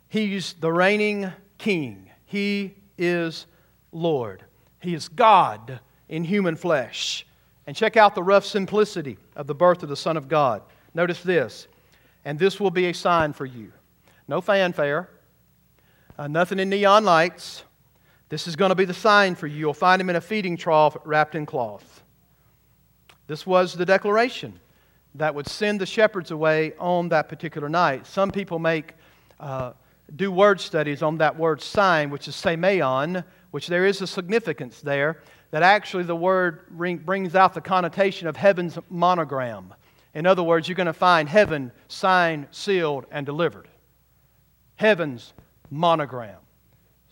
[0.07, 2.09] He's the reigning king.
[2.25, 3.45] He is
[3.91, 4.43] Lord.
[4.79, 7.27] He is God in human flesh.
[7.67, 10.63] And check out the rough simplicity of the birth of the Son of God.
[10.95, 11.67] Notice this,
[12.25, 13.71] and this will be a sign for you.
[14.27, 15.11] No fanfare,
[16.17, 17.65] uh, nothing in neon lights.
[18.29, 19.57] This is going to be the sign for you.
[19.57, 22.01] You'll find him in a feeding trough wrapped in cloth.
[23.27, 24.59] This was the declaration
[25.15, 28.05] that would send the shepherds away on that particular night.
[28.05, 28.93] Some people make
[29.39, 29.73] uh,
[30.15, 34.81] do word studies on that word sign, which is semeion, which there is a significance
[34.81, 39.73] there, that actually the word ring, brings out the connotation of heaven's monogram.
[40.13, 43.67] In other words, you're going to find heaven signed, sealed, and delivered.
[44.75, 45.33] Heaven's
[45.69, 46.37] monogram.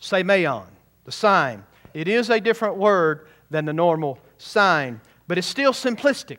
[0.00, 0.66] Semeion,
[1.04, 1.64] the sign.
[1.94, 6.38] It is a different word than the normal sign, but it's still simplistic.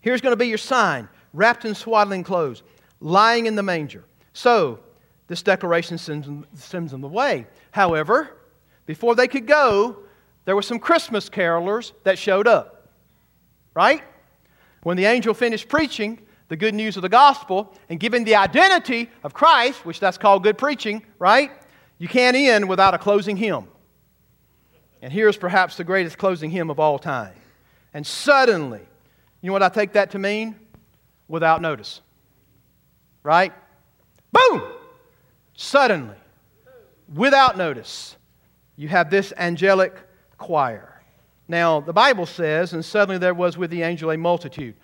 [0.00, 2.62] Here's going to be your sign, wrapped in swaddling clothes,
[3.00, 4.04] lying in the manger.
[4.32, 4.80] So,
[5.26, 7.46] this declaration sends them, sends them the way.
[7.70, 8.36] However,
[8.86, 9.98] before they could go,
[10.44, 12.88] there were some Christmas carolers that showed up.
[13.74, 14.02] Right?
[14.82, 19.08] When the angel finished preaching the good news of the gospel and giving the identity
[19.22, 21.52] of Christ, which that's called good preaching, right?
[21.98, 23.68] You can't end without a closing hymn.
[25.00, 27.34] And here's perhaps the greatest closing hymn of all time.
[27.94, 28.80] And suddenly,
[29.40, 30.56] you know what I take that to mean?
[31.28, 32.00] Without notice.
[33.22, 33.52] Right?
[34.32, 34.62] Boom!
[35.54, 36.16] Suddenly,
[37.14, 38.16] without notice,
[38.76, 39.94] you have this angelic
[40.38, 41.02] choir.
[41.48, 44.74] Now, the Bible says, and suddenly there was with the angel a multitude.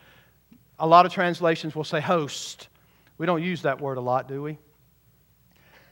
[0.79, 2.69] A lot of translations will say host.
[3.19, 4.59] We don't use that word a lot, do we?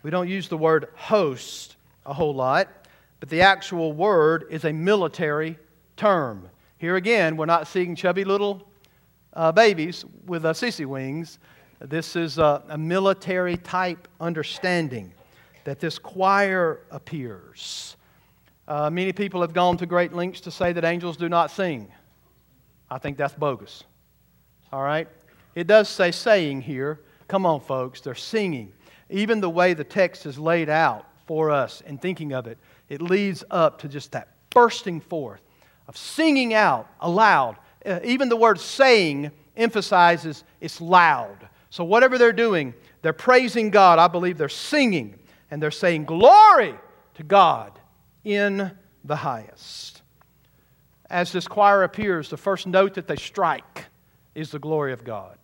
[0.02, 2.68] We don't use the word host a whole lot,
[3.20, 5.58] but the actual word is a military
[5.96, 6.50] term.
[6.84, 8.68] Here again, we're not seeing chubby little
[9.32, 11.38] uh, babies with uh, sissy wings.
[11.80, 15.14] This is a, a military type understanding
[15.64, 17.96] that this choir appears.
[18.68, 21.90] Uh, many people have gone to great lengths to say that angels do not sing.
[22.90, 23.84] I think that's bogus.
[24.70, 25.08] All right?
[25.54, 27.00] It does say saying here.
[27.28, 28.74] Come on, folks, they're singing.
[29.08, 32.58] Even the way the text is laid out for us and thinking of it,
[32.90, 35.40] it leads up to just that bursting forth
[35.88, 37.56] of singing out aloud.
[37.84, 41.48] Uh, even the word saying emphasizes it's loud.
[41.70, 43.98] So, whatever they're doing, they're praising God.
[43.98, 45.18] I believe they're singing
[45.50, 46.74] and they're saying, Glory
[47.14, 47.78] to God
[48.24, 48.70] in
[49.04, 50.02] the highest.
[51.10, 53.84] As this choir appears, the first note that they strike
[54.34, 55.36] is the glory of God.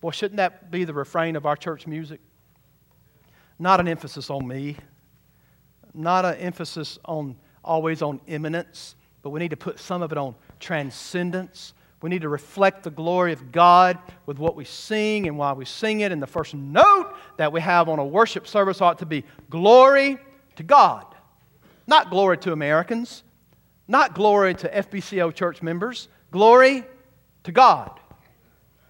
[0.00, 2.20] Boy, shouldn't that be the refrain of our church music?
[3.58, 4.76] Not an emphasis on me,
[5.94, 8.94] not an emphasis on always on immanence,
[9.26, 12.92] but we need to put some of it on transcendence, we need to reflect the
[12.92, 16.12] glory of God with what we sing and why we sing it.
[16.12, 20.16] And the first note that we have on a worship service ought to be glory
[20.54, 21.06] to God.
[21.88, 23.24] Not glory to Americans,
[23.88, 26.84] not glory to FBCO church members, glory
[27.42, 27.98] to God.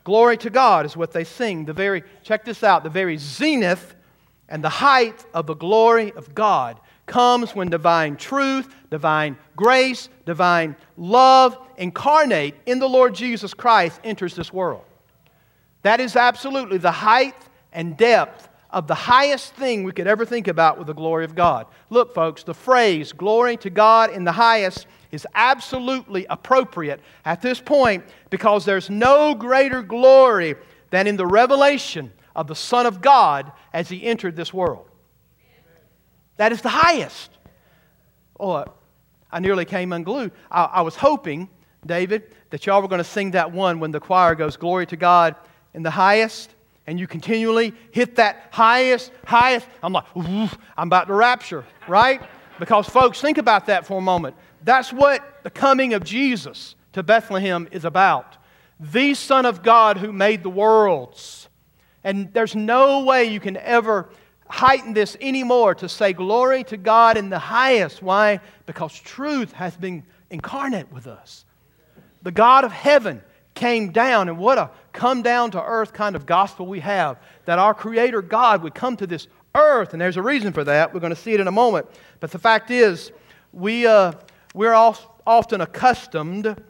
[0.05, 1.65] Glory to God is what they sing.
[1.65, 3.95] The very, check this out, the very zenith
[4.51, 10.77] and the height of the glory of God comes when divine truth, divine grace, divine
[10.97, 14.85] love incarnate in the Lord Jesus Christ enters this world.
[15.83, 17.37] That is absolutely the height
[17.73, 21.35] and depth of the highest thing we could ever think about with the glory of
[21.35, 21.67] God.
[21.89, 27.61] Look, folks, the phrase glory to God in the highest is absolutely appropriate at this
[27.61, 30.57] point because there's no greater glory
[30.91, 34.89] than in the revelation of the Son of God as he entered this world.
[36.37, 37.31] That is the highest.
[38.39, 38.65] Oh,
[39.31, 40.33] I nearly came unglued.
[40.51, 41.49] I, I was hoping,
[41.85, 44.97] David, that y'all were going to sing that one when the choir goes, Glory to
[44.97, 45.37] God
[45.75, 46.51] in the highest.
[46.87, 49.67] And you continually hit that highest, highest.
[49.83, 52.23] I'm like, I'm about to rapture, right?
[52.61, 54.37] Because, folks, think about that for a moment.
[54.63, 58.37] That's what the coming of Jesus to Bethlehem is about.
[58.79, 61.49] The Son of God who made the worlds.
[62.05, 64.09] And there's no way you can ever
[64.49, 68.03] heighten this anymore to say glory to God in the highest.
[68.03, 68.41] Why?
[68.67, 71.45] Because truth has been incarnate with us.
[72.23, 73.23] The God of heaven
[73.55, 77.59] came down, and what a come down to earth kind of gospel we have that
[77.59, 80.93] our Creator God would come to this earth, and there's a reason for that.
[80.93, 81.87] We're going to see it in a moment.
[82.21, 83.13] But the fact is,
[83.53, 84.13] we, uh,
[84.55, 86.63] we're often accustomed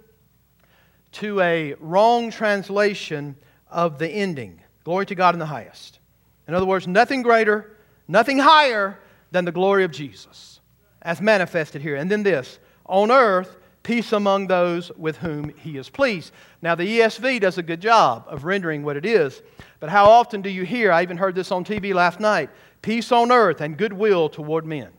[1.13, 3.37] to a wrong translation
[3.71, 5.99] of the ending glory to God in the highest.
[6.47, 7.76] In other words, nothing greater,
[8.09, 8.99] nothing higher
[9.31, 10.61] than the glory of Jesus
[11.03, 11.97] as manifested here.
[11.97, 16.33] And then this on earth, peace among those with whom he is pleased.
[16.63, 19.43] Now, the ESV does a good job of rendering what it is,
[19.81, 20.91] but how often do you hear?
[20.93, 22.51] I even heard this on TV last night
[22.83, 24.91] peace on earth and goodwill toward men.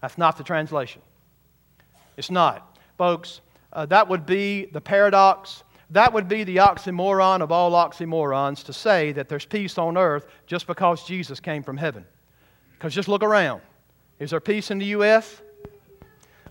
[0.00, 1.02] That's not the translation.
[2.16, 2.78] It's not.
[2.96, 3.40] Folks,
[3.72, 8.72] uh, that would be the paradox that would be the oxymoron of all oxymorons to
[8.72, 12.04] say that there's peace on earth just because Jesus came from heaven.
[12.84, 13.62] Because just look around.
[14.18, 15.40] Is there peace in the U.S.?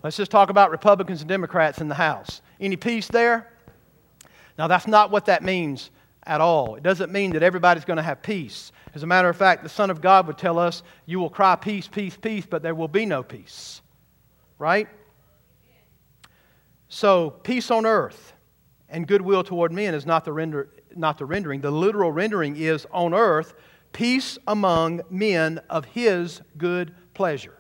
[0.01, 2.41] Let's just talk about Republicans and Democrats in the House.
[2.59, 3.53] Any peace there?
[4.57, 5.91] Now, that's not what that means
[6.25, 6.73] at all.
[6.73, 8.71] It doesn't mean that everybody's going to have peace.
[8.95, 11.55] As a matter of fact, the Son of God would tell us, You will cry
[11.55, 13.83] peace, peace, peace, but there will be no peace.
[14.57, 14.87] Right?
[16.89, 18.33] So, peace on earth
[18.89, 21.61] and goodwill toward men is not the, render, not the rendering.
[21.61, 23.53] The literal rendering is on earth,
[23.93, 27.53] peace among men of his good pleasure.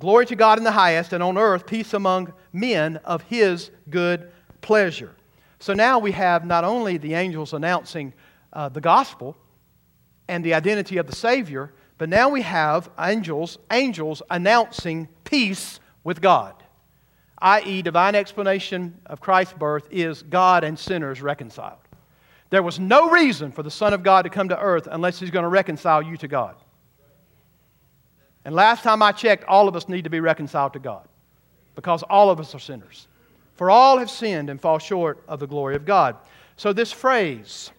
[0.00, 4.32] Glory to God in the highest, and on earth, peace among men of his good
[4.60, 5.14] pleasure.
[5.60, 8.12] So now we have not only the angels announcing
[8.52, 9.36] uh, the gospel
[10.26, 16.20] and the identity of the Savior, but now we have angels, angels announcing peace with
[16.20, 16.54] God,
[17.38, 21.83] i.e., divine explanation of Christ's birth is God and sinners reconciled.
[22.54, 25.32] There was no reason for the Son of God to come to earth unless He's
[25.32, 26.54] going to reconcile you to God.
[28.44, 31.08] And last time I checked, all of us need to be reconciled to God
[31.74, 33.08] because all of us are sinners.
[33.56, 36.14] For all have sinned and fall short of the glory of God.
[36.56, 37.72] So, this phrase,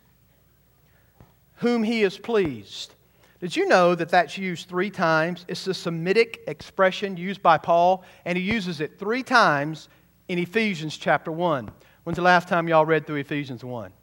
[1.55, 2.95] whom he is pleased,
[3.39, 5.45] did you know that that's used three times?
[5.47, 9.88] It's the Semitic expression used by Paul, and he uses it three times
[10.28, 11.71] in Ephesians chapter 1.
[12.03, 13.93] When's the last time y'all read through Ephesians 1?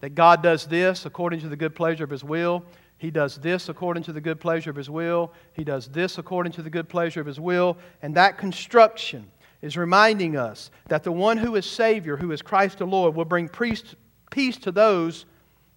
[0.00, 2.64] That God does this according to the good pleasure of his will.
[2.98, 5.32] He does this according to the good pleasure of his will.
[5.52, 7.78] He does this according to the good pleasure of his will.
[8.02, 9.30] And that construction
[9.62, 13.24] is reminding us that the one who is Savior, who is Christ the Lord, will
[13.24, 15.26] bring peace to those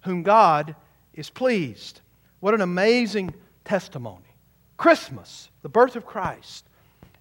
[0.02, 0.74] whom God
[1.12, 2.00] is pleased.
[2.40, 4.24] What an amazing testimony.
[4.76, 6.66] Christmas, the birth of Christ,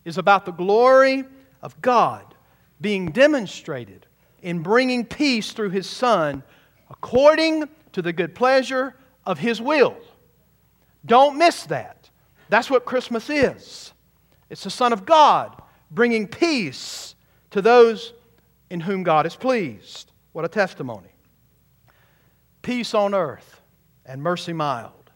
[0.04, 1.24] is about the glory
[1.62, 2.36] of God
[2.82, 4.06] being demonstrated
[4.42, 6.44] in bringing peace through His Son
[6.94, 9.98] according to the good pleasure of His will.
[11.06, 12.10] Don't miss that.
[12.50, 13.94] That's what Christmas is.
[14.50, 17.16] It's the Son of God bringing peace
[17.52, 18.14] to those
[18.70, 20.12] in whom God is pleased.
[20.32, 21.10] What a testimony.
[22.62, 23.62] Peace on earth
[24.06, 25.12] and mercy mild.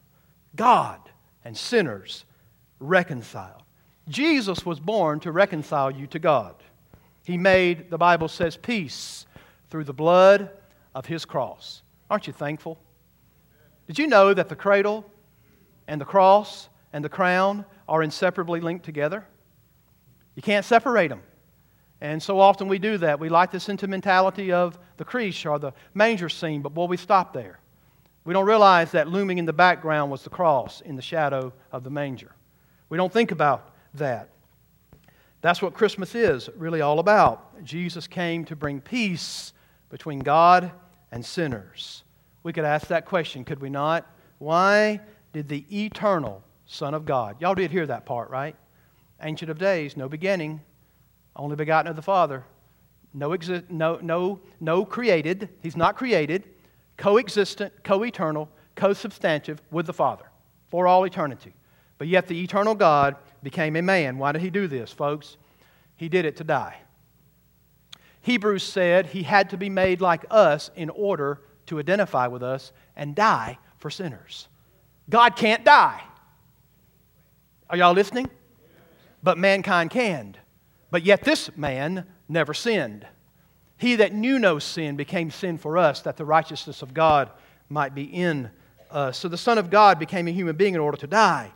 [0.54, 1.00] God
[1.44, 2.24] and sinners
[2.80, 3.62] reconciled.
[4.08, 6.54] Jesus was born to reconcile you to God.
[7.24, 9.26] He made, the Bible says, peace
[9.70, 10.50] through the blood
[10.94, 11.82] of his cross.
[12.10, 12.78] Aren't you thankful?
[13.86, 15.10] Did you know that the cradle
[15.86, 19.26] and the cross and the crown are inseparably linked together?
[20.34, 21.22] You can't separate them.
[22.00, 23.18] And so often we do that.
[23.18, 27.32] We like the sentimentality of the creche or the manger scene, but boy, we stop
[27.32, 27.58] there.
[28.24, 31.82] We don't realize that looming in the background was the cross in the shadow of
[31.82, 32.32] the manger.
[32.88, 34.28] We don't think about that.
[35.40, 37.64] That's what Christmas is really all about.
[37.64, 39.52] Jesus came to bring peace
[39.88, 40.70] between God
[41.10, 42.04] and sinners.
[42.42, 44.06] We could ask that question, could we not?
[44.38, 45.00] Why
[45.32, 48.54] did the eternal Son of God, y'all did hear that part, right?
[49.22, 50.60] Ancient of Days, no beginning,
[51.34, 52.44] only begotten of the Father,
[53.14, 56.44] no, exi- no, no, no created, he's not created,
[56.98, 60.26] co-existent, co-eternal, co-substantive with the Father
[60.68, 61.54] for all eternity.
[61.96, 64.18] But yet the eternal God became a man.
[64.18, 65.38] Why did he do this, folks?
[65.96, 66.76] He did it to die.
[68.28, 72.72] Hebrews said he had to be made like us in order to identify with us
[72.96, 74.48] and die for sinners.
[75.08, 76.02] God can't die.
[77.70, 78.30] Are y'all listening?
[79.22, 80.36] but mankind can.
[80.90, 83.06] But yet this man never sinned.
[83.76, 87.30] He that knew no sin became sin for us, that the righteousness of God
[87.68, 88.50] might be in
[88.90, 89.18] us.
[89.18, 91.52] So the Son of God became a human being in order to die,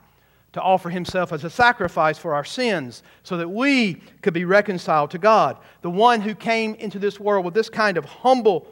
[0.53, 5.11] to offer himself as a sacrifice for our sins, so that we could be reconciled
[5.11, 5.57] to God.
[5.81, 8.67] The one who came into this world with this kind of humble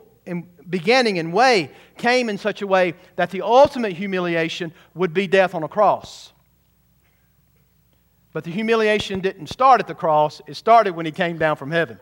[0.68, 5.54] beginning and way came in such a way that the ultimate humiliation would be death
[5.54, 6.32] on a cross.
[8.32, 11.70] But the humiliation didn't start at the cross, it started when he came down from
[11.70, 11.98] heaven,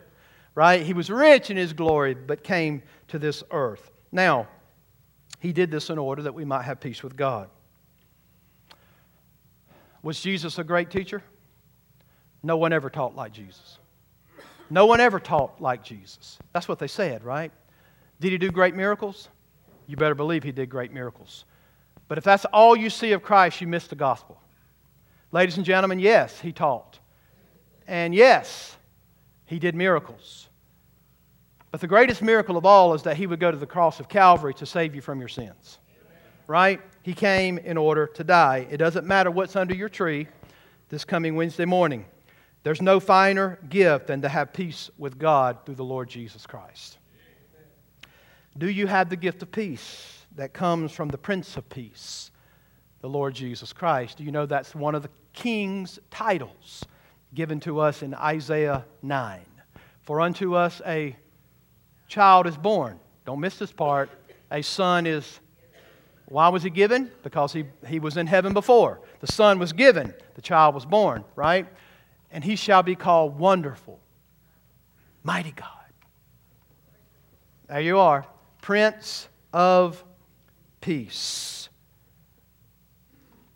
[0.53, 0.81] right?
[0.81, 3.89] He was rich in his glory, but came to this earth.
[4.11, 4.47] Now,
[5.39, 7.49] he did this in order that we might have peace with God.
[10.01, 11.23] Was Jesus a great teacher?
[12.41, 13.79] No one ever taught like Jesus.
[14.69, 16.37] No one ever taught like Jesus.
[16.53, 17.51] That's what they said, right?
[18.19, 19.29] Did he do great miracles?
[19.87, 21.45] You better believe he did great miracles.
[22.07, 24.39] But if that's all you see of Christ, you miss the gospel.
[25.31, 26.99] Ladies and gentlemen, yes, he taught.
[27.87, 28.77] And yes,
[29.45, 30.47] he did miracles.
[31.71, 34.09] But the greatest miracle of all is that he would go to the cross of
[34.09, 35.79] Calvary to save you from your sins.
[36.47, 36.81] Right?
[37.01, 38.67] He came in order to die.
[38.69, 40.27] It doesn't matter what's under your tree
[40.89, 42.05] this coming Wednesday morning.
[42.63, 46.97] There's no finer gift than to have peace with God through the Lord Jesus Christ.
[48.57, 52.31] Do you have the gift of peace that comes from the Prince of Peace?
[53.01, 54.17] the Lord Jesus Christ.
[54.17, 56.83] Do you know that's one of the king's titles
[57.33, 59.39] given to us in Isaiah 9?
[60.03, 61.15] For unto us a
[62.07, 62.99] child is born.
[63.25, 64.09] Don't miss this part.
[64.51, 65.39] a son is.
[66.29, 67.11] Why was he given?
[67.23, 69.01] Because he, he was in heaven before.
[69.19, 71.67] The son was given, the child was born, right?
[72.31, 73.99] And he shall be called Wonderful,
[75.23, 75.67] Mighty God.
[77.67, 78.27] There you are,
[78.61, 80.03] Prince of
[80.81, 81.67] Peace.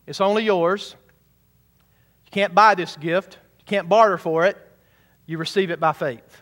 [0.07, 0.95] It's only yours.
[2.25, 4.57] You can't buy this gift, you can't barter for it.
[5.25, 6.41] You receive it by faith.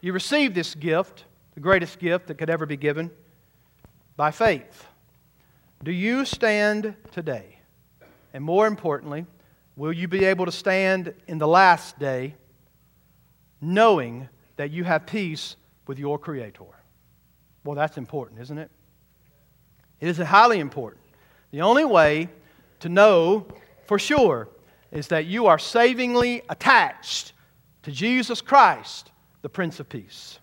[0.00, 3.10] You receive this gift, the greatest gift that could ever be given,
[4.16, 4.88] by faith.
[5.82, 7.58] Do you stand today?
[8.32, 9.26] And more importantly,
[9.74, 12.36] will you be able to stand in the last day
[13.60, 15.56] knowing that you have peace
[15.86, 16.64] with your Creator?
[17.64, 18.70] Well, that's important, isn't it?
[20.00, 21.02] It is highly important.
[21.50, 22.28] The only way
[22.80, 23.46] to know
[23.86, 24.48] for sure
[24.92, 27.32] is that you are savingly attached
[27.82, 29.10] to Jesus Christ,
[29.42, 30.38] the Prince of Peace.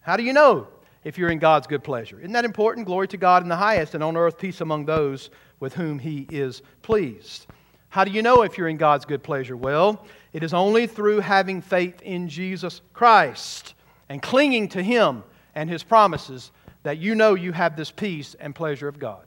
[0.00, 0.68] How do you know
[1.04, 2.18] if you're in God's good pleasure?
[2.18, 2.86] Isn't that important?
[2.86, 6.26] Glory to God in the highest, and on earth peace among those with whom He
[6.30, 7.46] is pleased.
[7.88, 9.56] How do you know if you're in God's good pleasure?
[9.56, 13.74] Well, it is only through having faith in Jesus Christ
[14.08, 15.24] and clinging to Him
[15.54, 19.26] and His promises that you know you have this peace and pleasure of God.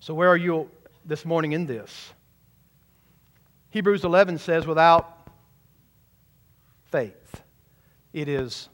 [0.00, 0.70] So, where are you
[1.04, 2.12] this morning in this?
[3.70, 5.28] Hebrews 11 says, without
[6.90, 7.42] faith.
[8.12, 8.68] It is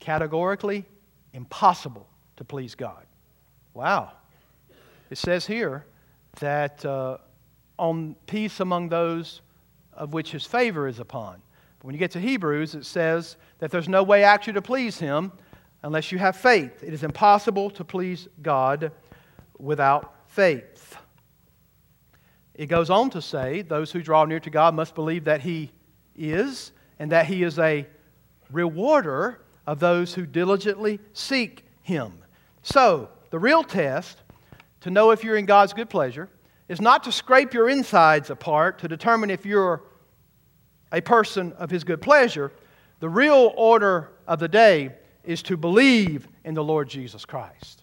[0.00, 0.84] categorically
[1.32, 3.06] impossible to please God.
[3.74, 4.12] Wow.
[5.10, 5.86] It says here
[6.40, 7.18] that uh,
[7.78, 9.42] on peace among those
[9.92, 11.42] of which his favor is upon.
[11.78, 14.98] But when you get to Hebrews, it says that there's no way actually to please
[14.98, 15.32] him
[15.82, 16.82] unless you have faith.
[16.82, 18.92] It is impossible to please God
[19.58, 20.96] without faith.
[22.54, 25.70] It goes on to say, those who draw near to God must believe that he
[26.16, 27.86] is and that he is a
[28.50, 32.12] rewarder of those who diligently seek him.
[32.62, 34.18] So, the real test
[34.80, 36.28] to know if you're in God's good pleasure
[36.68, 39.82] is not to scrape your insides apart to determine if you're
[40.92, 42.52] a person of his good pleasure.
[43.00, 44.90] The real order of the day
[45.24, 47.82] is to believe in the Lord Jesus Christ.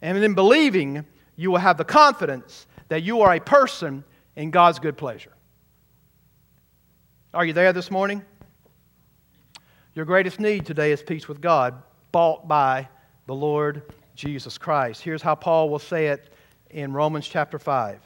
[0.00, 1.04] And in believing,
[1.36, 4.04] you will have the confidence that you are a person
[4.36, 5.32] in God's good pleasure.
[7.34, 8.24] Are you there this morning?
[9.98, 11.74] Your greatest need today is peace with God,
[12.12, 12.88] bought by
[13.26, 13.82] the Lord
[14.14, 15.02] Jesus Christ.
[15.02, 16.32] Here's how Paul will say it
[16.70, 17.98] in Romans chapter 5.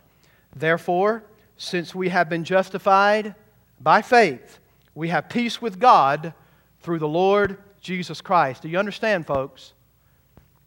[0.57, 1.22] Therefore,
[1.59, 3.34] since we have been justified
[3.78, 4.59] by faith,
[4.95, 6.32] we have peace with God
[6.80, 8.62] through the Lord Jesus Christ.
[8.62, 9.74] Do you understand, folks?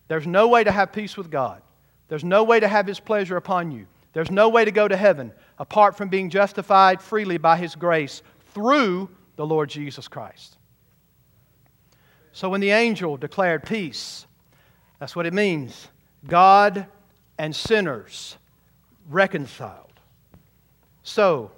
[0.07, 1.63] There's no way to have peace with God.
[2.07, 3.88] There's no way to have His pleasure upon you.
[4.13, 8.21] There's no way to go to heaven apart from being justified freely by His grace
[8.53, 10.55] through the Lord Jesus Christ.
[12.36, 14.27] So when the angel declared peace,
[14.99, 15.88] that's what it means
[16.27, 16.86] God
[17.38, 18.36] and sinners
[19.09, 19.93] reconciled.
[21.01, 21.49] So,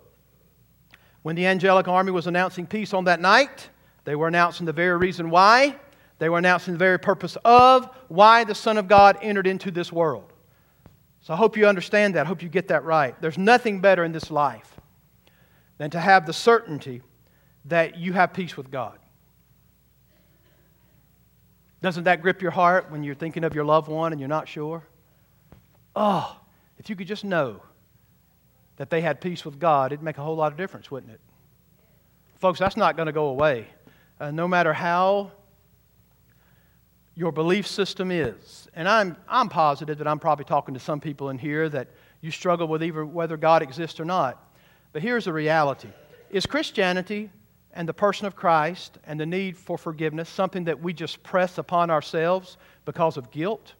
[1.23, 3.71] when the angelic army was announcing peace on that night,
[4.03, 5.75] they were announcing the very reason why.
[6.19, 9.91] They were announcing the very purpose of why the Son of God entered into this
[9.91, 10.31] world.
[11.21, 12.27] So I hope you understand that.
[12.27, 13.19] I hope you get that right.
[13.19, 14.79] There's nothing better in this life
[15.79, 17.01] than to have the certainty
[17.65, 18.99] that you have peace with God.
[21.81, 24.47] Doesn't that grip your heart when you're thinking of your loved one and you're not
[24.47, 24.83] sure?
[25.95, 26.39] Oh,
[26.77, 27.61] if you could just know
[28.77, 31.19] that they had peace with God, it'd make a whole lot of difference, wouldn't it?
[32.39, 33.67] Folks, that's not going to go away.
[34.19, 35.31] Uh, no matter how
[37.17, 38.67] your belief system is.
[38.75, 41.87] And I'm, I'm positive that I'm probably talking to some people in here that
[42.21, 44.53] you struggle with either whether God exists or not.
[44.93, 45.89] But here's the reality
[46.29, 47.31] Is Christianity
[47.77, 51.59] and the person of Christ and the need for forgiveness something that we just press
[51.59, 53.73] upon ourselves because of guilt?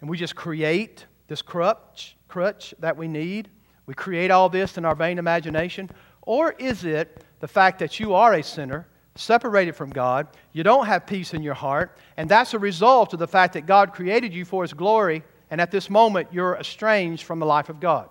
[0.00, 3.50] And we just create this crutch, crutch that we need?
[3.84, 5.90] We create all this in our vain imagination?
[6.22, 10.86] Or is it the fact that you are a sinner, separated from God, you don't
[10.86, 14.32] have peace in your heart, and that's a result of the fact that God created
[14.32, 18.08] you for His glory, and at this moment you're estranged from the life of God?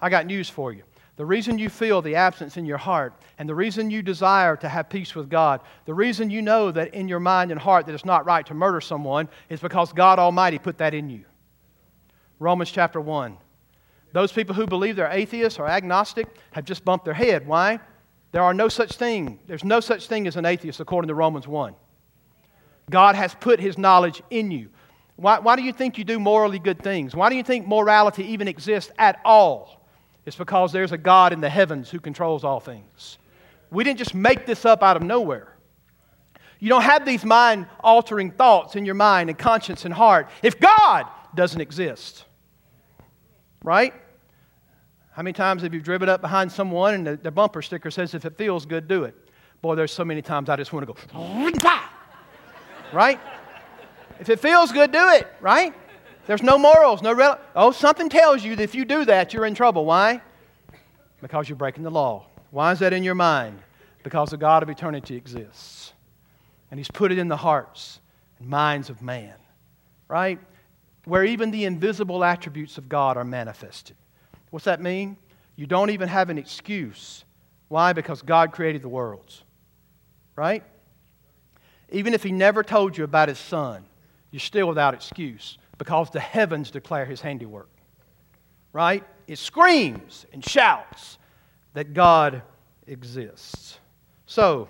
[0.00, 0.84] I got news for you.
[1.16, 4.68] The reason you feel the absence in your heart and the reason you desire to
[4.68, 7.94] have peace with God, the reason you know that in your mind and heart that
[7.94, 11.24] it's not right to murder someone is because God Almighty put that in you.
[12.40, 13.36] Romans chapter 1.
[14.12, 17.46] Those people who believe they're atheists or agnostic have just bumped their head.
[17.46, 17.78] Why?
[18.32, 19.38] There are no such thing.
[19.46, 21.76] There's no such thing as an atheist according to Romans 1.
[22.90, 24.70] God has put his knowledge in you.
[25.16, 27.14] Why, why do you think you do morally good things?
[27.14, 29.83] Why do you think morality even exists at all?
[30.26, 33.18] It's because there's a God in the heavens who controls all things.
[33.70, 35.54] We didn't just make this up out of nowhere.
[36.60, 40.58] You don't have these mind altering thoughts in your mind and conscience and heart if
[40.58, 42.24] God doesn't exist.
[43.62, 43.92] Right?
[45.12, 48.14] How many times have you driven up behind someone and the, the bumper sticker says,
[48.14, 49.14] if it feels good, do it?
[49.60, 50.98] Boy, there's so many times I just want to go,
[52.92, 53.20] right?
[54.20, 55.74] If it feels good, do it, right?
[56.26, 59.46] There's no morals, no rel- Oh, something tells you that if you do that, you're
[59.46, 59.84] in trouble.
[59.84, 60.22] Why?
[61.20, 62.26] Because you're breaking the law.
[62.50, 63.60] Why is that in your mind?
[64.02, 65.92] Because the God of eternity exists.
[66.70, 68.00] And He's put it in the hearts
[68.38, 69.34] and minds of man,
[70.08, 70.38] right?
[71.04, 73.96] Where even the invisible attributes of God are manifested.
[74.50, 75.16] What's that mean?
[75.56, 77.24] You don't even have an excuse.
[77.68, 77.92] Why?
[77.92, 79.42] Because God created the worlds,
[80.36, 80.62] right?
[81.90, 83.84] Even if He never told you about His Son,
[84.30, 87.68] you're still without excuse because the heavens declare his handiwork.
[88.72, 89.04] Right?
[89.26, 91.18] It screams and shouts
[91.74, 92.42] that God
[92.86, 93.78] exists.
[94.26, 94.68] So,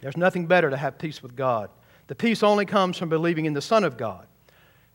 [0.00, 1.70] there's nothing better to have peace with God.
[2.08, 4.26] The peace only comes from believing in the Son of God.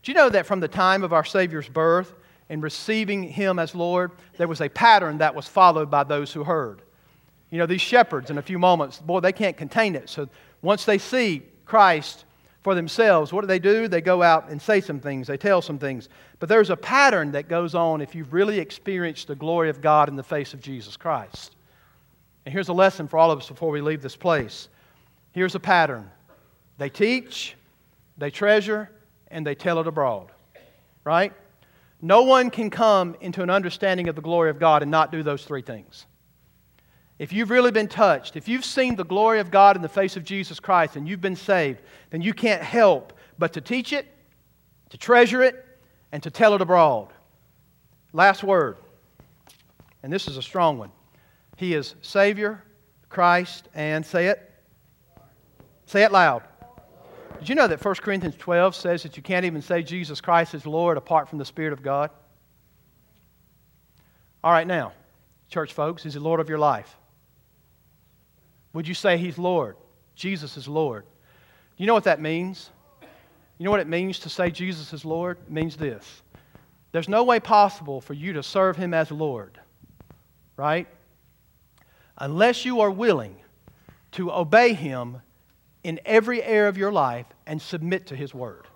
[0.02, 2.14] Do you know that from the time of our Savior's birth
[2.48, 6.44] and receiving Him as Lord, there was a pattern that was followed by those who
[6.44, 6.82] heard?
[7.50, 10.08] You know, these shepherds, in a few moments, boy, they can't contain it.
[10.08, 10.28] So
[10.62, 12.24] once they see Christ
[12.62, 13.32] for themselves.
[13.32, 13.88] What do they do?
[13.88, 16.08] They go out and say some things, they tell some things.
[16.38, 20.08] But there's a pattern that goes on if you've really experienced the glory of God
[20.08, 21.56] in the face of Jesus Christ.
[22.44, 24.68] And here's a lesson for all of us before we leave this place.
[25.32, 26.10] Here's a pattern
[26.78, 27.56] they teach,
[28.16, 28.90] they treasure,
[29.28, 30.28] and they tell it abroad.
[31.04, 31.32] Right?
[32.02, 35.22] No one can come into an understanding of the glory of God and not do
[35.22, 36.06] those three things
[37.20, 40.16] if you've really been touched, if you've seen the glory of God in the face
[40.16, 44.06] of Jesus Christ and you've been saved, then you can't help but to teach it,
[44.88, 45.66] to treasure it,
[46.12, 47.08] and to tell it abroad.
[48.14, 48.78] Last word,
[50.02, 50.90] and this is a strong one.
[51.58, 52.64] He is Savior,
[53.10, 54.50] Christ, and say it.
[55.84, 56.42] Say it loud.
[57.38, 60.54] Did you know that 1 Corinthians 12 says that you can't even say Jesus Christ
[60.54, 62.08] is Lord apart from the Spirit of God?
[64.42, 64.94] All right, now,
[65.50, 66.96] church folks, is He Lord of your life?
[68.72, 69.76] Would you say He's Lord?
[70.14, 71.04] Jesus is Lord.
[71.76, 72.70] You know what that means?
[73.58, 75.38] You know what it means to say Jesus is Lord?
[75.46, 76.22] It means this
[76.92, 79.60] there's no way possible for you to serve Him as Lord,
[80.56, 80.86] right?
[82.18, 83.36] Unless you are willing
[84.12, 85.22] to obey Him
[85.82, 88.66] in every area of your life and submit to His Word.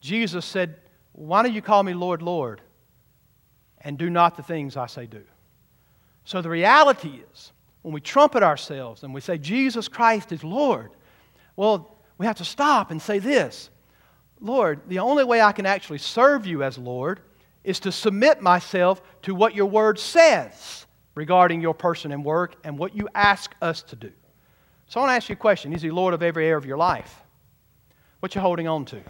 [0.00, 0.76] Jesus said,
[1.12, 2.60] Why do you call me Lord, Lord,
[3.80, 5.22] and do not the things I say do?
[6.24, 7.52] So the reality is,
[7.86, 10.90] when we trumpet ourselves and we say, Jesus Christ is Lord,
[11.54, 13.70] well, we have to stop and say this
[14.40, 17.20] Lord, the only way I can actually serve you as Lord
[17.62, 20.84] is to submit myself to what your word says
[21.14, 24.10] regarding your person and work and what you ask us to do.
[24.88, 26.66] So I want to ask you a question Is he Lord of every area of
[26.66, 27.22] your life?
[28.18, 29.00] What you holding on to?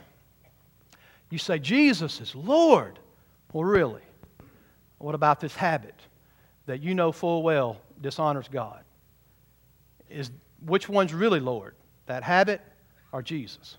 [1.30, 2.98] You say, Jesus is Lord.
[3.54, 4.02] Well, really?
[4.98, 5.98] What about this habit
[6.66, 8.84] that you know full well dishonors God?
[10.08, 10.30] Is
[10.64, 11.74] which one's really Lord?
[12.06, 12.60] That habit
[13.12, 13.78] or Jesus?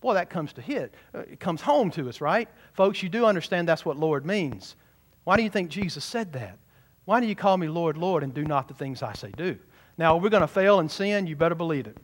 [0.00, 0.94] Boy, that comes to hit.
[1.14, 2.48] Uh, it comes home to us, right?
[2.74, 4.76] Folks, you do understand that's what Lord means.
[5.24, 6.58] Why do you think Jesus said that?
[7.06, 9.58] Why do you call me Lord, Lord, and do not the things I say do?
[9.96, 11.96] Now, we're going to fail and sin, you better believe it.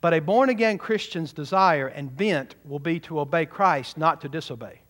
[0.00, 4.28] But a born again Christian's desire and bent will be to obey Christ, not to
[4.28, 4.80] disobey.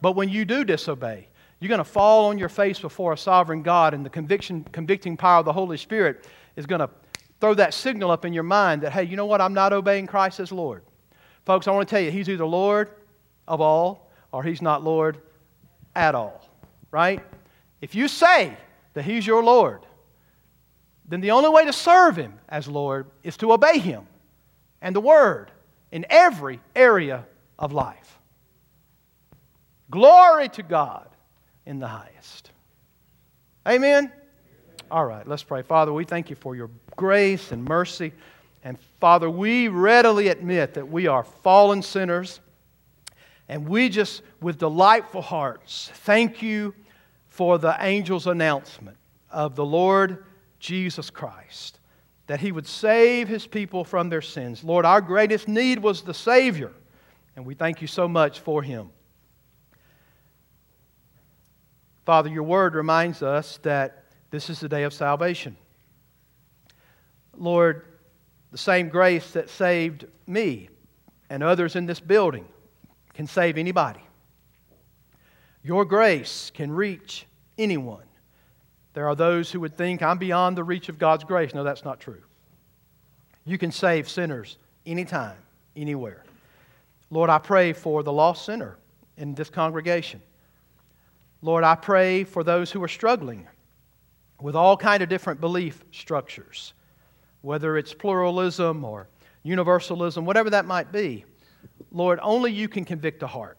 [0.00, 1.28] But when you do disobey,
[1.60, 5.16] you're going to fall on your face before a sovereign God, and the conviction, convicting
[5.16, 6.26] power of the Holy Spirit
[6.56, 6.90] is going to
[7.40, 9.40] throw that signal up in your mind that, hey, you know what?
[9.40, 10.82] I'm not obeying Christ as Lord.
[11.44, 12.90] Folks, I want to tell you, He's either Lord
[13.46, 15.18] of all or He's not Lord
[15.94, 16.48] at all,
[16.90, 17.22] right?
[17.80, 18.56] If you say
[18.94, 19.86] that He's your Lord,
[21.06, 24.06] then the only way to serve Him as Lord is to obey Him
[24.80, 25.50] and the Word
[25.92, 27.26] in every area
[27.58, 28.18] of life.
[29.90, 31.08] Glory to God
[31.66, 32.50] in the highest.
[33.66, 34.12] Amen?
[34.90, 35.62] All right, let's pray.
[35.62, 38.12] Father, we thank you for your grace and mercy.
[38.62, 42.40] And Father, we readily admit that we are fallen sinners.
[43.48, 46.74] And we just, with delightful hearts, thank you
[47.28, 48.96] for the angel's announcement
[49.30, 50.24] of the Lord
[50.60, 51.80] Jesus Christ,
[52.26, 54.64] that he would save his people from their sins.
[54.64, 56.72] Lord, our greatest need was the Savior,
[57.36, 58.90] and we thank you so much for him.
[62.04, 65.56] Father, your word reminds us that this is the day of salvation.
[67.36, 67.84] Lord,
[68.52, 70.68] the same grace that saved me
[71.30, 72.46] and others in this building
[73.14, 74.00] can save anybody.
[75.62, 77.26] Your grace can reach
[77.56, 78.04] anyone.
[78.92, 81.54] There are those who would think, I'm beyond the reach of God's grace.
[81.54, 82.22] No, that's not true.
[83.44, 85.36] You can save sinners anytime,
[85.74, 86.22] anywhere.
[87.10, 88.76] Lord, I pray for the lost sinner
[89.16, 90.20] in this congregation.
[91.44, 93.46] Lord, I pray for those who are struggling
[94.40, 96.72] with all kind of different belief structures,
[97.42, 99.08] whether it's pluralism or
[99.42, 101.26] universalism, whatever that might be.
[101.92, 103.58] Lord, only you can convict a heart.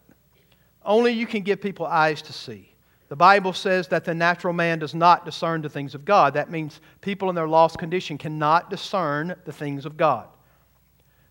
[0.84, 2.74] Only you can give people eyes to see.
[3.08, 6.34] The Bible says that the natural man does not discern the things of God.
[6.34, 10.26] That means people in their lost condition cannot discern the things of God.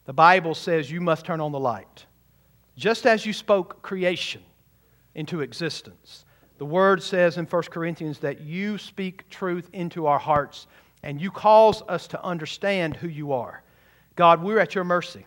[0.05, 2.05] The Bible says you must turn on the light.
[2.77, 4.41] Just as you spoke creation
[5.15, 6.23] into existence,
[6.57, 10.67] the word says in 1 Corinthians that you speak truth into our hearts
[11.03, 13.61] and you cause us to understand who you are.
[14.15, 15.25] God, we're at your mercy.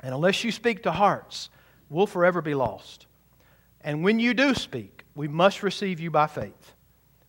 [0.00, 1.50] And unless you speak to hearts,
[1.88, 3.06] we'll forever be lost.
[3.82, 6.72] And when you do speak, we must receive you by faith.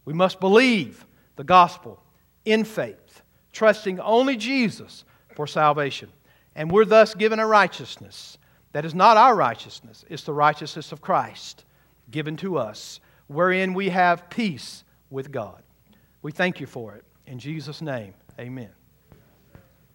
[0.05, 1.05] We must believe
[1.35, 2.01] the gospel
[2.43, 3.21] in faith,
[3.53, 5.03] trusting only Jesus
[5.35, 6.09] for salvation.
[6.55, 8.37] And we're thus given a righteousness
[8.73, 11.65] that is not our righteousness, it's the righteousness of Christ
[12.09, 12.99] given to us
[13.31, 15.63] wherein we have peace with God.
[16.21, 17.05] We thank you for it.
[17.25, 18.69] In Jesus' name, amen.